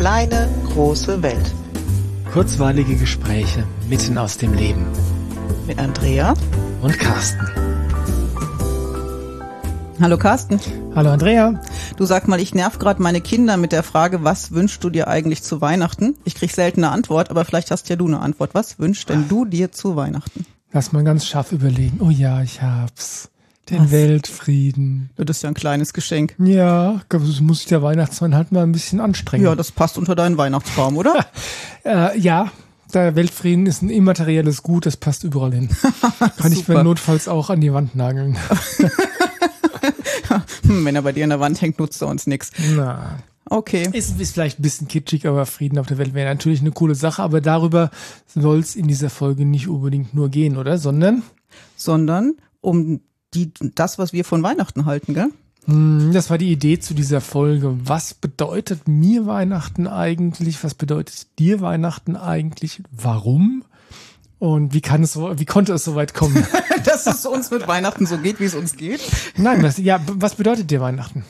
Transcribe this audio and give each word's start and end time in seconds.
kleine, 0.00 0.48
große 0.72 1.22
Welt. 1.22 1.54
Kurzweilige 2.32 2.96
Gespräche 2.96 3.64
mitten 3.86 4.16
aus 4.16 4.38
dem 4.38 4.54
Leben. 4.54 4.86
Mit 5.66 5.78
Andrea 5.78 6.32
und 6.80 6.98
Carsten. 6.98 7.46
Hallo 10.00 10.16
Carsten. 10.16 10.58
Hallo 10.94 11.10
Andrea. 11.10 11.60
Du 11.98 12.06
sag 12.06 12.28
mal, 12.28 12.40
ich 12.40 12.54
nerv 12.54 12.78
gerade 12.78 13.02
meine 13.02 13.20
Kinder 13.20 13.58
mit 13.58 13.72
der 13.72 13.82
Frage, 13.82 14.24
was 14.24 14.52
wünschst 14.52 14.82
du 14.82 14.88
dir 14.88 15.06
eigentlich 15.06 15.42
zu 15.42 15.60
Weihnachten? 15.60 16.16
Ich 16.24 16.34
krieg 16.34 16.50
selten 16.50 16.82
eine 16.82 16.94
Antwort, 16.94 17.28
aber 17.28 17.44
vielleicht 17.44 17.70
hast 17.70 17.90
ja 17.90 17.96
du 17.96 18.06
eine 18.06 18.20
Antwort. 18.20 18.54
Was 18.54 18.78
wünschst 18.78 19.10
denn 19.10 19.28
du 19.28 19.44
dir 19.44 19.70
zu 19.70 19.96
Weihnachten? 19.96 20.46
Lass 20.72 20.92
mal 20.92 21.04
ganz 21.04 21.26
scharf 21.26 21.52
überlegen. 21.52 22.00
Oh 22.00 22.08
ja, 22.08 22.40
ich 22.40 22.62
hab's. 22.62 23.28
Den 23.68 23.84
Was? 23.84 23.90
Weltfrieden. 23.92 25.10
Das 25.16 25.36
ist 25.36 25.42
ja 25.42 25.48
ein 25.48 25.54
kleines 25.54 25.92
Geschenk. 25.92 26.34
Ja, 26.38 27.02
das 27.08 27.40
muss 27.40 27.58
sich 27.58 27.66
der 27.66 27.82
Weihnachtsmann 27.82 28.34
halt 28.34 28.52
mal 28.52 28.62
ein 28.62 28.72
bisschen 28.72 29.00
anstrengen. 29.00 29.44
Ja, 29.44 29.54
das 29.54 29.70
passt 29.70 29.98
unter 29.98 30.14
deinen 30.14 30.38
Weihnachtsbaum, 30.38 30.96
oder? 30.96 31.26
äh, 31.84 32.18
ja, 32.18 32.50
der 32.92 33.14
Weltfrieden 33.14 33.66
ist 33.66 33.82
ein 33.82 33.90
immaterielles 33.90 34.62
Gut, 34.62 34.86
das 34.86 34.96
passt 34.96 35.24
überall 35.24 35.52
hin. 35.52 35.68
Kann 36.38 36.52
ich 36.52 36.66
mir 36.66 36.82
notfalls 36.82 37.28
auch 37.28 37.50
an 37.50 37.60
die 37.60 37.72
Wand 37.72 37.94
nageln. 37.94 38.36
Hm, 40.64 40.84
wenn 40.84 40.94
er 40.94 41.02
bei 41.02 41.10
dir 41.10 41.24
an 41.24 41.30
der 41.30 41.40
Wand 41.40 41.60
hängt, 41.60 41.80
nutzt 41.80 42.00
er 42.02 42.08
uns 42.08 42.28
nichts. 42.28 42.52
Na. 42.76 43.18
Okay. 43.46 43.88
Ist, 43.92 44.20
ist 44.20 44.32
vielleicht 44.32 44.60
ein 44.60 44.62
bisschen 44.62 44.86
kitschig, 44.86 45.26
aber 45.26 45.44
Frieden 45.44 45.78
auf 45.78 45.88
der 45.88 45.98
Welt 45.98 46.14
wäre 46.14 46.32
natürlich 46.32 46.60
eine 46.60 46.70
coole 46.70 46.94
Sache. 46.94 47.22
Aber 47.22 47.40
darüber 47.40 47.90
soll 48.26 48.60
es 48.60 48.76
in 48.76 48.86
dieser 48.86 49.10
Folge 49.10 49.44
nicht 49.44 49.66
unbedingt 49.66 50.14
nur 50.14 50.28
gehen, 50.28 50.56
oder? 50.56 50.78
Sondern? 50.78 51.24
Sondern 51.76 52.34
um 52.60 53.00
die, 53.34 53.52
das, 53.60 53.98
was 53.98 54.12
wir 54.12 54.24
von 54.24 54.42
Weihnachten 54.42 54.86
halten, 54.86 55.14
gell? 55.14 55.30
Hm, 55.66 56.12
das 56.12 56.30
war 56.30 56.38
die 56.38 56.50
Idee 56.50 56.78
zu 56.78 56.94
dieser 56.94 57.20
Folge. 57.20 57.76
Was 57.84 58.14
bedeutet 58.14 58.88
mir 58.88 59.26
Weihnachten 59.26 59.86
eigentlich? 59.86 60.62
Was 60.64 60.74
bedeutet 60.74 61.38
dir 61.38 61.60
Weihnachten 61.60 62.16
eigentlich? 62.16 62.82
Warum? 62.90 63.64
Und 64.38 64.72
wie 64.72 64.80
kann 64.80 65.02
es 65.02 65.12
so, 65.12 65.38
wie 65.38 65.44
konnte 65.44 65.74
es 65.74 65.84
so 65.84 65.94
weit 65.94 66.14
kommen? 66.14 66.46
Dass 66.84 67.06
es 67.06 67.26
uns 67.26 67.50
mit 67.50 67.68
Weihnachten 67.68 68.06
so 68.06 68.16
geht, 68.16 68.40
wie 68.40 68.46
es 68.46 68.54
uns 68.54 68.74
geht? 68.74 69.02
Nein, 69.36 69.62
was, 69.62 69.76
ja, 69.76 70.00
was 70.06 70.36
bedeutet 70.36 70.70
dir 70.70 70.80
Weihnachten? 70.80 71.24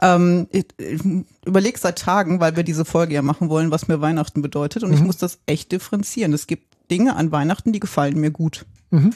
Ähm, 0.00 0.46
ich, 0.52 0.66
ich 0.78 1.00
überlege 1.44 1.78
seit 1.78 1.98
Tagen, 1.98 2.38
weil 2.38 2.54
wir 2.54 2.62
diese 2.62 2.84
Folge 2.84 3.14
ja 3.14 3.22
machen 3.22 3.48
wollen, 3.48 3.72
was 3.72 3.88
mir 3.88 4.00
Weihnachten 4.00 4.42
bedeutet. 4.42 4.84
Und 4.84 4.90
mhm. 4.90 4.96
ich 4.96 5.02
muss 5.02 5.16
das 5.16 5.40
echt 5.46 5.72
differenzieren. 5.72 6.32
Es 6.32 6.46
gibt 6.46 6.76
Dinge 6.88 7.16
an 7.16 7.32
Weihnachten, 7.32 7.72
die 7.72 7.80
gefallen 7.80 8.20
mir 8.20 8.30
gut. 8.30 8.64
Mhm. 8.90 9.10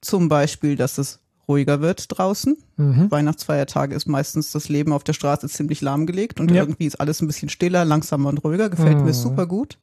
Zum 0.00 0.28
Beispiel, 0.28 0.74
dass 0.74 0.98
es 0.98 1.20
ruhiger 1.48 1.80
wird 1.80 2.06
draußen. 2.08 2.56
Mhm. 2.76 3.10
Weihnachtsfeiertage 3.10 3.94
ist 3.94 4.06
meistens 4.06 4.52
das 4.52 4.68
Leben 4.68 4.92
auf 4.92 5.04
der 5.04 5.12
Straße 5.12 5.48
ziemlich 5.48 5.80
lahmgelegt 5.80 6.40
und 6.40 6.50
ja. 6.50 6.62
irgendwie 6.62 6.86
ist 6.86 7.00
alles 7.00 7.20
ein 7.20 7.26
bisschen 7.26 7.48
stiller, 7.48 7.84
langsamer 7.84 8.28
und 8.28 8.38
ruhiger. 8.38 8.70
Gefällt 8.70 8.98
mhm. 8.98 9.04
mir 9.04 9.14
super 9.14 9.46
gut. 9.46 9.78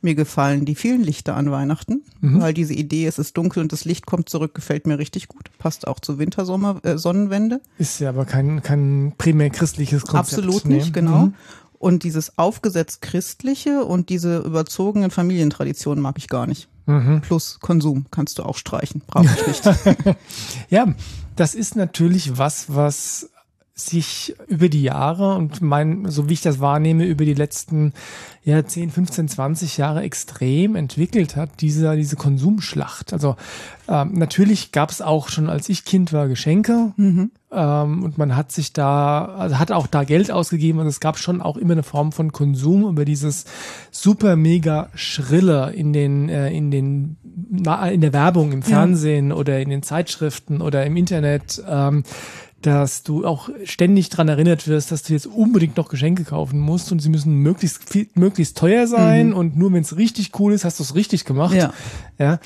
Mir 0.00 0.14
gefallen 0.14 0.64
die 0.64 0.76
vielen 0.76 1.02
Lichter 1.02 1.34
an 1.34 1.50
Weihnachten, 1.50 2.04
mhm. 2.20 2.40
weil 2.40 2.54
diese 2.54 2.72
Idee, 2.72 3.06
es 3.06 3.18
ist 3.18 3.36
dunkel 3.36 3.62
und 3.62 3.72
das 3.72 3.84
Licht 3.84 4.06
kommt 4.06 4.28
zurück, 4.28 4.54
gefällt 4.54 4.86
mir 4.86 4.98
richtig 4.98 5.26
gut. 5.26 5.50
Passt 5.58 5.88
auch 5.88 5.98
zur 5.98 6.18
Wintersommer 6.18 6.80
äh, 6.84 6.98
Sonnenwende. 6.98 7.60
Ist 7.78 7.98
ja 7.98 8.10
aber 8.10 8.24
kein, 8.24 8.62
kein 8.62 9.14
primär 9.18 9.50
christliches 9.50 10.02
Konzept. 10.02 10.38
Absolut 10.38 10.66
nicht, 10.66 10.86
nee. 10.86 10.92
genau. 10.92 11.26
Mhm. 11.26 11.34
Und 11.80 12.04
dieses 12.04 12.38
aufgesetzt 12.38 13.02
christliche 13.02 13.84
und 13.84 14.08
diese 14.08 14.38
überzogenen 14.38 15.10
Familientraditionen 15.10 16.02
mag 16.02 16.16
ich 16.18 16.28
gar 16.28 16.46
nicht. 16.46 16.68
Mhm. 16.88 17.20
Plus 17.20 17.60
Konsum 17.60 18.06
kannst 18.10 18.38
du 18.38 18.42
auch 18.42 18.56
streichen, 18.56 19.02
brauche 19.06 19.26
ich 19.26 19.46
nicht. 19.46 19.64
ja, 20.70 20.86
das 21.36 21.54
ist 21.54 21.76
natürlich 21.76 22.38
was, 22.38 22.74
was 22.74 23.28
sich 23.74 24.34
über 24.48 24.68
die 24.68 24.82
Jahre 24.82 25.36
und 25.36 25.60
mein, 25.60 26.10
so 26.10 26.28
wie 26.28 26.32
ich 26.32 26.40
das 26.40 26.58
wahrnehme, 26.58 27.04
über 27.04 27.24
die 27.24 27.34
letzten 27.34 27.92
ja, 28.42 28.64
10, 28.64 28.90
15, 28.90 29.28
20 29.28 29.76
Jahre 29.76 30.02
extrem 30.02 30.74
entwickelt 30.74 31.36
hat, 31.36 31.60
diese, 31.60 31.94
diese 31.94 32.16
Konsumschlacht. 32.16 33.12
Also 33.12 33.36
ähm, 33.86 34.14
natürlich 34.14 34.72
gab 34.72 34.90
es 34.90 35.00
auch 35.00 35.28
schon, 35.28 35.48
als 35.48 35.68
ich 35.68 35.84
Kind 35.84 36.12
war, 36.12 36.26
Geschenke 36.26 36.92
mhm. 36.96 37.30
Ähm, 37.50 38.02
und 38.02 38.18
man 38.18 38.36
hat 38.36 38.52
sich 38.52 38.72
da, 38.72 39.24
also 39.24 39.58
hat 39.58 39.72
auch 39.72 39.86
da 39.86 40.04
Geld 40.04 40.30
ausgegeben 40.30 40.80
und 40.80 40.86
es 40.86 41.00
gab 41.00 41.18
schon 41.18 41.40
auch 41.40 41.56
immer 41.56 41.72
eine 41.72 41.82
Form 41.82 42.12
von 42.12 42.32
Konsum 42.32 42.86
über 42.86 43.04
dieses 43.04 43.46
super 43.90 44.36
mega 44.36 44.90
Schrille 44.94 45.72
in 45.72 45.92
den, 45.92 46.28
äh, 46.28 46.50
in 46.50 46.70
den, 46.70 47.16
in 47.50 48.00
der 48.00 48.12
Werbung, 48.12 48.52
im 48.52 48.62
Fernsehen 48.62 49.30
ja. 49.30 49.36
oder 49.36 49.60
in 49.60 49.70
den 49.70 49.82
Zeitschriften 49.82 50.60
oder 50.60 50.84
im 50.84 50.96
Internet. 50.96 51.62
Ähm, 51.66 52.02
dass 52.62 53.04
du 53.04 53.24
auch 53.24 53.50
ständig 53.64 54.08
dran 54.08 54.28
erinnert 54.28 54.66
wirst, 54.66 54.90
dass 54.90 55.04
du 55.04 55.12
jetzt 55.12 55.26
unbedingt 55.26 55.76
noch 55.76 55.88
Geschenke 55.88 56.24
kaufen 56.24 56.58
musst 56.58 56.90
und 56.90 56.98
sie 56.98 57.08
müssen 57.08 57.34
möglichst 57.34 57.88
viel, 57.88 58.08
möglichst 58.14 58.58
teuer 58.58 58.88
sein 58.88 59.28
mhm. 59.28 59.34
und 59.34 59.56
nur 59.56 59.72
wenn 59.72 59.82
es 59.82 59.96
richtig 59.96 60.32
cool 60.40 60.52
ist, 60.52 60.64
hast 60.64 60.80
du 60.80 60.82
es 60.82 60.94
richtig 60.94 61.24
gemacht. 61.24 61.54
Ja. 61.54 61.72
ja. 62.18 62.40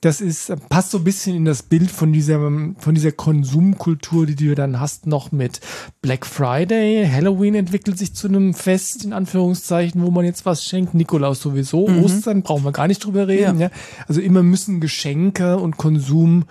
Das 0.00 0.20
ist, 0.20 0.52
passt 0.68 0.92
so 0.92 0.98
ein 0.98 1.04
bisschen 1.04 1.34
in 1.34 1.44
das 1.44 1.64
Bild 1.64 1.90
von 1.90 2.12
dieser, 2.12 2.38
von 2.38 2.94
dieser 2.94 3.10
Konsumkultur, 3.10 4.26
die 4.26 4.36
du 4.36 4.54
dann 4.54 4.78
hast, 4.78 5.06
noch 5.08 5.32
mit 5.32 5.60
Black 6.02 6.24
Friday. 6.24 7.04
Halloween 7.10 7.56
entwickelt 7.56 7.98
sich 7.98 8.14
zu 8.14 8.28
einem 8.28 8.54
Fest, 8.54 9.04
in 9.04 9.12
Anführungszeichen, 9.12 10.00
wo 10.00 10.12
man 10.12 10.24
jetzt 10.24 10.46
was 10.46 10.64
schenkt. 10.64 10.94
Nikolaus 10.94 11.40
sowieso. 11.40 11.88
Mhm. 11.88 12.04
Ostern 12.04 12.42
brauchen 12.42 12.64
wir 12.64 12.70
gar 12.70 12.86
nicht 12.86 13.04
drüber 13.04 13.26
reden. 13.26 13.58
Ja. 13.58 13.66
ja. 13.66 13.70
Also 14.06 14.20
immer 14.20 14.44
müssen 14.44 14.80
Geschenke 14.80 15.58
und 15.58 15.78
Konsum 15.78 16.44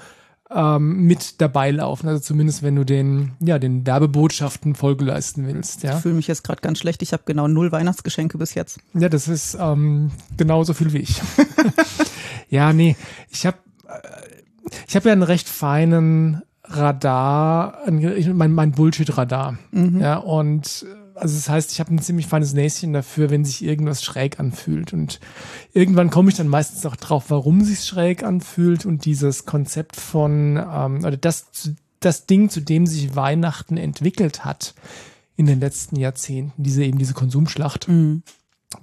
ähm, 0.54 1.04
mit 1.04 1.42
dabei 1.42 1.72
laufen. 1.72 2.08
Also 2.08 2.22
zumindest, 2.22 2.64
wenn 2.64 2.76
du 2.76 2.84
den, 2.84 3.34
ja, 3.40 3.60
den 3.60 3.86
Werbebotschaften 3.86 4.76
Folge 4.76 5.06
leisten 5.06 5.46
willst. 5.48 5.84
Ja. 5.84 5.96
Ich 5.96 6.02
fühle 6.02 6.16
mich 6.16 6.28
jetzt 6.28 6.44
gerade 6.44 6.62
ganz 6.62 6.80
schlecht. 6.80 7.02
Ich 7.02 7.14
habe 7.14 7.24
genau 7.26 7.48
null 7.48 7.72
Weihnachtsgeschenke 7.72 8.38
bis 8.38 8.54
jetzt. 8.54 8.80
Ja, 8.94 9.10
das 9.10 9.28
ist 9.28 9.58
ähm, 9.60 10.12
genauso 10.38 10.74
viel 10.74 10.94
wie 10.94 11.00
ich. 11.00 11.22
ja, 12.50 12.74
nee, 12.74 12.96
ich 13.30 13.46
habe 13.46 13.58
äh, 13.88 14.28
ich 14.88 14.96
habe 14.96 15.10
ja 15.10 15.14
einen 15.14 15.24
recht 15.24 15.48
feinen 15.48 16.42
Radar, 16.70 17.80
mein, 17.90 18.52
mein 18.52 18.72
Bullshit-Radar. 18.72 19.58
Mhm. 19.72 20.02
Ja, 20.02 20.18
und 20.18 20.86
also 21.18 21.36
das 21.36 21.50
heißt, 21.50 21.72
ich 21.72 21.80
habe 21.80 21.94
ein 21.94 22.00
ziemlich 22.00 22.28
feines 22.28 22.54
Näschen 22.54 22.94
dafür, 22.94 23.30
wenn 23.30 23.46
sich 23.46 23.64
irgendwas 23.64 24.04
schräg 24.04 24.40
anfühlt. 24.40 24.94
Und 24.94 25.20
irgendwann 25.74 26.10
komme 26.10 26.30
ich 26.30 26.38
dann 26.38 26.48
meistens 26.48 26.86
auch 26.86 26.96
drauf, 26.96 27.26
warum 27.30 27.64
sich 27.64 27.84
schräg 27.84 28.24
anfühlt 28.24 28.86
und 28.86 29.06
dieses 29.06 29.46
Konzept 29.46 29.96
von, 29.96 30.58
ähm, 30.58 31.00
oder 31.00 31.18
das, 31.18 31.48
das 32.00 32.26
Ding, 32.26 32.50
zu 32.50 32.62
dem 32.62 32.86
sich 32.86 33.16
Weihnachten 33.16 33.78
entwickelt 33.78 34.46
hat 34.46 34.76
in 35.36 35.46
den 35.46 35.60
letzten 35.60 35.98
Jahrzehnten, 35.98 36.64
diese 36.64 36.84
eben 36.84 36.98
diese 36.98 37.14
Konsumschlacht, 37.14 37.88
mhm. 37.88 38.24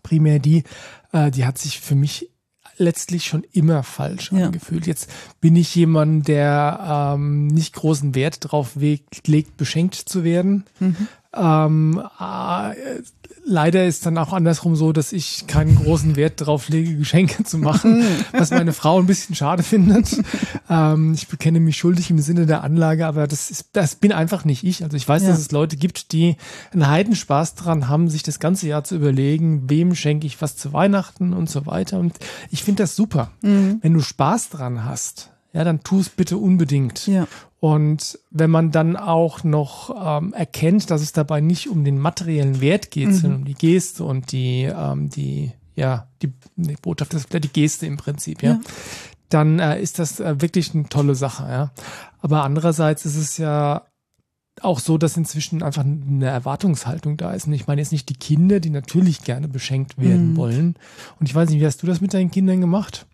primär 0.03 0.39
die, 0.39 0.65
äh, 1.13 1.31
die 1.31 1.47
hat 1.47 1.59
sich 1.59 1.81
für 1.81 1.95
mich 1.95 2.31
letztlich 2.77 3.25
schon 3.27 3.45
immer 3.53 3.83
falsch 3.83 4.33
ja. 4.33 4.47
angefühlt. 4.47 4.87
Jetzt 4.87 5.11
bin 5.41 5.57
ich 5.57 5.75
jemand, 5.75 6.29
der 6.29 7.15
ähm, 7.15 7.47
nicht 7.47 7.75
großen 7.75 8.15
Wert 8.15 8.45
darauf 8.45 8.77
legt, 8.77 9.57
beschenkt 9.57 9.95
zu 9.95 10.25
werden. 10.25 10.65
Mhm. 10.81 11.09
Ähm, 11.37 12.03
äh, 12.21 12.75
leider 13.45 13.87
ist 13.87 14.07
dann 14.07 14.19
auch 14.19 14.33
andersrum 14.33 14.77
so, 14.77 14.93
dass 14.93 15.13
ich 15.13 15.47
keinen 15.47 15.77
großen 15.77 16.17
Wert 16.17 16.41
darauf 16.41 16.69
lege, 16.69 16.97
Geschenke 16.99 17.45
zu 17.45 17.59
machen, 17.59 18.05
was 18.33 18.51
meine 18.51 18.73
Frau 18.73 18.99
ein 18.99 19.07
bisschen 19.07 19.35
schade 19.35 19.63
findet. 19.63 20.21
ähm, 20.71 21.13
ich 21.15 21.29
bekenne 21.29 21.61
mich 21.61 21.77
schuldig 21.77 22.11
im 22.11 22.19
Sinne 22.19 22.47
der 22.47 22.65
Anlage, 22.65 23.07
aber 23.07 23.27
das 23.27 23.51
ist, 23.51 23.69
das 23.73 23.97
bin 23.97 24.13
einfach 24.13 24.45
nicht 24.45 24.65
ich. 24.65 24.83
Also 24.83 24.97
ich 24.97 25.09
weiß, 25.09 25.23
ja. 25.23 25.31
dass 25.31 25.39
es 25.39 25.53
Leute 25.53 25.77
gibt, 25.77 26.13
die 26.13 26.37
einen 26.73 26.89
Heidenspaß 26.89 27.55
daran 27.55 27.89
haben, 27.89 28.09
sich 28.09 28.23
das 28.23 28.41
ganze 28.41 28.67
Jahr 28.67 28.85
zu 28.85 28.97
überlegen, 28.97 29.69
wem 29.69 29.95
schenke 29.95 30.27
ich 30.27 30.41
was 30.41 30.57
zu 30.57 30.73
Weihnachten 30.73 31.33
und 31.33 31.51
so 31.51 31.67
weiter. 31.67 31.99
Und 31.99 32.19
ich 32.51 32.65
finde 32.65 32.83
das 32.83 32.97
super. 32.97 33.31
Mhm. 33.43 33.79
Wenn 33.83 33.95
du 33.95 34.01
Spaß 34.01 34.51
dran 34.51 34.85
hast, 34.85 35.31
ja, 35.53 35.63
dann 35.63 35.83
tu 35.85 36.01
es 36.01 36.09
bitte 36.09 36.37
unbedingt. 36.37 37.07
Ja. 37.07 37.29
Und 37.65 38.19
wenn 38.31 38.51
man 38.51 38.73
dann 38.73 38.95
auch 38.95 39.43
noch 39.43 39.89
ähm, 39.99 40.35
erkennt, 40.35 40.91
dass 40.91 41.01
es 41.01 41.15
dabei 41.15 41.41
nicht 41.41 41.71
um 41.71 41.83
den 41.83 41.99
materiellen 41.99 42.61
Wert 42.61 42.91
geht, 42.91 43.09
mhm. 43.09 43.15
sondern 43.15 43.41
um 43.41 43.45
die 43.47 43.55
Geste 43.55 44.05
und 44.05 44.33
die, 44.33 44.65
ähm, 44.65 45.09
die, 45.09 45.51
ja, 45.75 46.07
die, 46.21 46.31
die 46.57 46.77
Botschaft 46.77 47.15
ist 47.15 47.33
die 47.33 47.49
Geste 47.49 47.87
im 47.87 47.97
Prinzip, 47.97 48.43
ja, 48.43 48.51
ja. 48.51 48.61
dann 49.31 49.61
äh, 49.61 49.81
ist 49.81 49.99
das 49.99 50.21
äh, 50.21 50.43
wirklich 50.43 50.75
eine 50.75 50.91
tolle 50.91 51.15
Sache, 51.15 51.45
ja. 51.45 51.73
Aber 52.21 52.45
andererseits 52.45 53.07
ist 53.07 53.17
es 53.17 53.39
ja 53.39 53.87
auch 54.61 54.79
so, 54.79 54.99
dass 54.99 55.17
inzwischen 55.17 55.63
einfach 55.63 55.85
eine 55.85 56.27
Erwartungshaltung 56.27 57.17
da 57.17 57.33
ist. 57.33 57.47
Und 57.47 57.55
ich 57.55 57.67
meine 57.67 57.81
jetzt 57.81 57.93
nicht 57.93 58.11
die 58.11 58.19
Kinder, 58.19 58.61
die 58.61 58.69
natürlich 58.69 59.25
gerne 59.25 59.49
beschenkt 59.49 59.97
werden 59.97 60.33
mhm. 60.33 60.37
wollen. 60.37 60.75
Und 61.19 61.31
ich 61.31 61.35
weiß 61.35 61.49
nicht, 61.49 61.61
wie 61.61 61.67
hast 61.67 61.83
du 61.83 61.87
das 61.87 62.03
mit 62.03 62.13
deinen 62.13 62.31
Kindern 62.31 62.61
gemacht? 62.61 63.07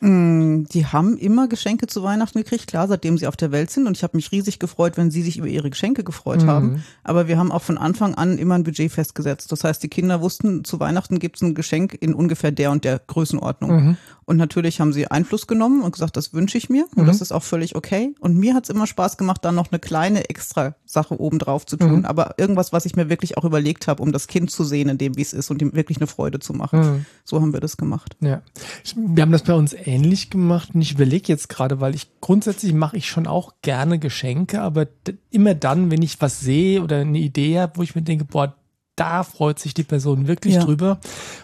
Mm, 0.00 0.64
die 0.72 0.86
haben 0.86 1.16
immer 1.16 1.48
Geschenke 1.48 1.86
zu 1.88 2.02
Weihnachten 2.02 2.38
gekriegt, 2.38 2.68
klar, 2.68 2.86
seitdem 2.86 3.18
sie 3.18 3.26
auf 3.26 3.36
der 3.36 3.50
Welt 3.50 3.70
sind. 3.70 3.86
Und 3.86 3.96
ich 3.96 4.02
habe 4.02 4.16
mich 4.16 4.30
riesig 4.30 4.58
gefreut, 4.58 4.96
wenn 4.96 5.10
sie 5.10 5.22
sich 5.22 5.38
über 5.38 5.48
ihre 5.48 5.70
Geschenke 5.70 6.04
gefreut 6.04 6.42
mhm. 6.42 6.46
haben. 6.46 6.84
Aber 7.02 7.26
wir 7.26 7.38
haben 7.38 7.50
auch 7.50 7.62
von 7.62 7.78
Anfang 7.78 8.14
an 8.14 8.38
immer 8.38 8.54
ein 8.54 8.64
Budget 8.64 8.92
festgesetzt. 8.92 9.50
Das 9.50 9.64
heißt, 9.64 9.82
die 9.82 9.88
Kinder 9.88 10.20
wussten, 10.20 10.64
zu 10.64 10.78
Weihnachten 10.78 11.18
gibt 11.18 11.36
es 11.36 11.42
ein 11.42 11.54
Geschenk 11.54 11.96
in 12.00 12.14
ungefähr 12.14 12.52
der 12.52 12.70
und 12.70 12.84
der 12.84 13.00
Größenordnung. 13.00 13.70
Mhm. 13.70 13.96
Und 14.24 14.36
natürlich 14.36 14.78
haben 14.78 14.92
sie 14.92 15.10
Einfluss 15.10 15.46
genommen 15.46 15.82
und 15.82 15.92
gesagt, 15.92 16.16
das 16.16 16.34
wünsche 16.34 16.58
ich 16.58 16.68
mir. 16.68 16.84
Und 16.94 17.04
mhm. 17.04 17.06
das 17.06 17.22
ist 17.22 17.32
auch 17.32 17.42
völlig 17.42 17.74
okay. 17.74 18.14
Und 18.20 18.36
mir 18.36 18.54
hat 18.54 18.64
es 18.64 18.70
immer 18.70 18.86
Spaß 18.86 19.16
gemacht, 19.16 19.42
dann 19.44 19.54
noch 19.54 19.72
eine 19.72 19.78
kleine 19.78 20.28
extra 20.28 20.74
Sache 20.84 21.18
obendrauf 21.18 21.64
zu 21.64 21.78
tun. 21.78 22.00
Mhm. 22.00 22.04
Aber 22.04 22.34
irgendwas, 22.36 22.72
was 22.72 22.84
ich 22.84 22.94
mir 22.94 23.08
wirklich 23.08 23.38
auch 23.38 23.44
überlegt 23.44 23.88
habe, 23.88 24.02
um 24.02 24.12
das 24.12 24.26
Kind 24.26 24.50
zu 24.50 24.64
sehen, 24.64 24.90
in 24.90 24.98
dem, 24.98 25.16
wie 25.16 25.22
es 25.22 25.32
ist 25.32 25.50
und 25.50 25.62
ihm 25.62 25.74
wirklich 25.74 25.96
eine 25.96 26.06
Freude 26.06 26.40
zu 26.40 26.52
machen. 26.52 26.80
Mhm. 26.80 27.06
So 27.24 27.40
haben 27.40 27.54
wir 27.54 27.60
das 27.60 27.78
gemacht. 27.78 28.16
Ja. 28.20 28.42
Wir 28.94 29.22
haben 29.22 29.32
das 29.32 29.44
bei 29.44 29.54
uns 29.54 29.72
ähnlich 29.84 30.30
gemacht. 30.30 30.70
Und 30.74 30.82
ich 30.82 30.92
überlege 30.92 31.28
jetzt 31.28 31.48
gerade, 31.48 31.80
weil 31.80 31.94
ich 31.94 32.08
grundsätzlich 32.20 32.72
mache 32.72 32.96
ich 32.96 33.06
schon 33.08 33.26
auch 33.26 33.54
gerne 33.62 33.98
Geschenke, 33.98 34.60
aber 34.60 34.86
immer 35.30 35.54
dann, 35.54 35.90
wenn 35.90 36.02
ich 36.02 36.20
was 36.20 36.40
sehe 36.40 36.82
oder 36.82 36.98
eine 36.98 37.18
Idee 37.18 37.60
habe, 37.60 37.76
wo 37.76 37.82
ich 37.82 37.94
mir 37.94 38.02
denke, 38.02 38.24
boah, 38.24 38.54
da 38.96 39.22
freut 39.22 39.58
sich 39.58 39.74
die 39.74 39.84
Person 39.84 40.26
wirklich 40.26 40.54
ja. 40.54 40.64
drüber 40.64 40.98